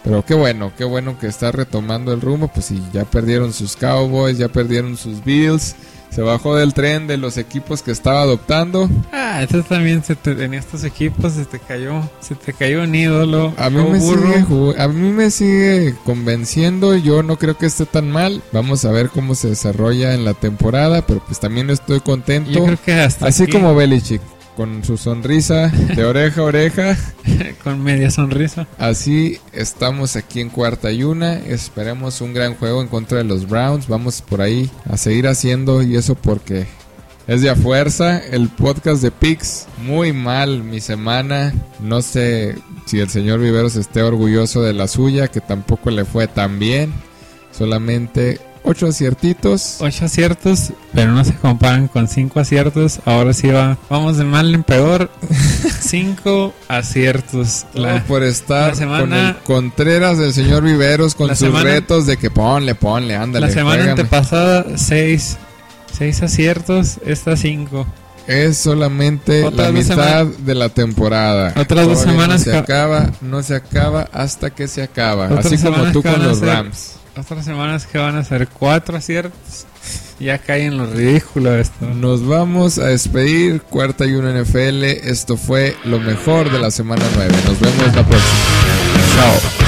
Pero 0.04 0.24
qué 0.26 0.34
bueno, 0.34 0.72
qué 0.78 0.86
bueno 0.86 1.20
que 1.20 1.28
está 1.28 1.52
retomando 1.52 2.14
el 2.14 2.22
rumbo. 2.22 2.48
Pues 2.48 2.68
si 2.68 2.82
ya 2.94 3.06
perdieron 3.06 3.54
sus 3.54 3.76
Cowboys, 3.76 4.38
ya 4.38 4.48
perdieron 4.48 4.98
sus 4.98 5.24
Bills. 5.24 5.76
Se 6.10 6.22
bajó 6.22 6.55
del 6.55 6.74
tren 6.74 7.07
de 7.07 7.18
los 7.18 7.38
equipos 7.38 7.84
que 7.84 7.91
estaba 7.91 8.22
adoptando. 8.22 8.89
Ah, 9.12 9.41
este 9.43 9.62
también 9.62 10.03
se 10.03 10.16
te, 10.16 10.32
en 10.43 10.53
estos 10.53 10.84
equipos 10.84 11.34
se 11.34 11.45
te 11.45 11.60
cayó, 11.60 12.01
se 12.20 12.36
te 12.36 12.51
cayó 12.53 12.84
un 12.84 12.95
ídolo. 12.95 13.53
A 13.57 13.70
mí, 13.70 13.84
me 13.84 13.99
sigue, 13.99 14.45
a 14.78 14.88
mí 14.88 15.12
me 15.12 15.30
sigue 15.32 15.95
convenciendo. 16.05 16.95
Yo 16.97 17.22
no 17.22 17.38
creo 17.38 17.57
que 17.57 17.68
esté 17.68 17.86
tan 17.86 18.10
mal. 18.10 18.41
Vamos 18.51 18.86
a 18.86 18.91
ver 18.91 19.10
cómo 19.10 19.36
se 19.36 19.49
desarrolla 19.49 20.14
en 20.14 20.26
la 20.26 20.34
temporada. 20.34 21.05
Pero 21.05 21.24
pues 21.26 21.39
también 21.39 21.70
estoy 21.70 21.99
contento. 21.99 22.49
Yo 22.51 22.66
creo 22.66 22.82
que 22.84 22.93
hasta 22.93 23.28
Así 23.28 23.43
aquí, 23.43 23.51
como 23.51 23.76
Belichick. 23.76 24.22
Con 24.60 24.84
su 24.84 24.97
sonrisa 24.97 25.70
de 25.70 26.03
oreja 26.03 26.41
a 26.41 26.43
oreja. 26.43 26.97
con 27.64 27.82
media 27.82 28.12
sonrisa. 28.12 28.68
Así 28.78 29.39
estamos 29.53 30.18
aquí 30.18 30.41
en 30.41 30.49
cuarta 30.49 30.91
y 30.91 31.03
una. 31.03 31.36
Esperemos 31.38 32.20
un 32.20 32.34
gran 32.34 32.55
juego 32.55 32.82
en 32.82 32.89
contra 32.89 33.20
de 33.20 33.24
los 33.24 33.47
Browns. 33.47 33.88
Vamos 33.88 34.22
por 34.22 34.41
ahí 34.41 34.70
a 34.84 34.97
seguir 34.97 35.30
haciendo 35.30 35.82
y 35.82 35.95
eso 35.95 36.16
porque 36.16 36.68
es 37.26 37.41
de 37.41 37.49
a 37.49 37.55
fuerza. 37.55 38.18
El 38.18 38.49
podcast 38.49 39.01
de 39.01 39.12
Pix, 39.12 39.66
muy 39.82 40.12
mal 40.12 40.62
mi 40.62 40.82
semana. 40.82 41.53
No 41.80 42.01
sé 42.01 42.57
si 42.86 42.99
el 42.99 43.07
señor 43.07 43.39
Viveros 43.39 43.78
esté 43.78 44.03
orgulloso 44.03 44.62
de 44.62 44.74
la 44.74 44.89
suya, 44.89 45.30
que 45.30 45.39
tampoco 45.39 45.89
le 45.89 46.03
fue 46.03 46.28
tan 46.28 46.60
bien. 46.60 46.91
Solamente 47.53 48.41
ocho 48.64 48.88
aciertitos. 48.88 49.78
Ocho 49.80 50.05
aciertos, 50.05 50.72
pero 50.93 51.12
no 51.12 51.24
se 51.24 51.34
comparan 51.36 51.88
con 51.88 52.07
cinco 52.07 52.39
aciertos. 52.39 52.99
Ahora 53.05 53.34
sí 53.34 53.47
va, 53.47 53.78
vamos 53.89 54.18
de 54.18 54.24
mal 54.26 54.53
en 54.53 54.64
peor. 54.64 55.10
cinco 55.82 56.53
aciertos. 56.68 57.66
La- 57.74 58.03
por 58.05 58.24
estar 58.24 58.70
la 58.70 58.76
semana- 58.76 58.99
con 58.99 59.14
el 59.14 59.36
Contreras 59.43 60.18
del 60.18 60.34
señor 60.34 60.64
Viveros 60.64 61.16
con 61.16 61.30
sus 61.30 61.39
semana- 61.39 61.64
retos 61.72 62.05
de 62.05 62.18
que 62.18 62.30
ponle, 62.30 62.76
ponle, 62.76 63.16
ándale. 63.16 63.47
la 63.47 63.53
semana 63.53 63.84
antepasada, 63.91 64.66
seis. 64.76 65.38
Seis 65.97 66.22
aciertos, 66.22 66.97
esta 67.05 67.36
cinco. 67.36 67.86
Es 68.28 68.60
solamente 68.60 69.49
la 69.51 69.72
mitad 69.72 70.26
de 70.28 70.53
la 70.53 70.70
temporada. 70.70 71.51
Otras 71.57 71.88
dos 71.88 71.99
semanas 72.01 72.45
No 72.45 72.51
se 72.51 72.57
acaba, 72.57 73.10
no 73.22 73.41
se 73.41 73.55
acaba 73.55 74.07
hasta 74.14 74.51
que 74.51 74.68
se 74.68 74.84
acaba. 74.84 75.28
Así 75.39 75.57
como 75.57 75.91
tú 75.91 76.03
con 76.03 76.22
los 76.24 76.39
Rams. 76.39 76.91
Otras 77.20 77.45
semanas 77.45 77.86
que 77.86 77.97
van 77.97 78.15
a 78.15 78.24
ser 78.24 78.47
cuatro 78.47 78.97
aciertos. 78.97 79.65
Ya 80.20 80.38
cae 80.38 80.65
en 80.65 80.78
lo 80.78 80.86
ridículo 80.86 81.55
esto. 81.55 81.86
Nos 81.86 82.26
vamos 82.26 82.78
a 82.78 82.88
despedir. 82.88 83.61
Cuarta 83.61 84.05
y 84.05 84.13
una 84.13 84.32
NFL. 84.34 84.84
Esto 84.84 85.38
fue 85.38 85.76
lo 85.86 85.99
mejor 85.99 86.51
de 86.51 86.59
la 86.59 86.72
semana 86.72 87.03
9. 87.15 87.32
Nos 87.45 87.59
vemos 87.59 87.95
la 87.95 88.05
próxima. 88.05 89.59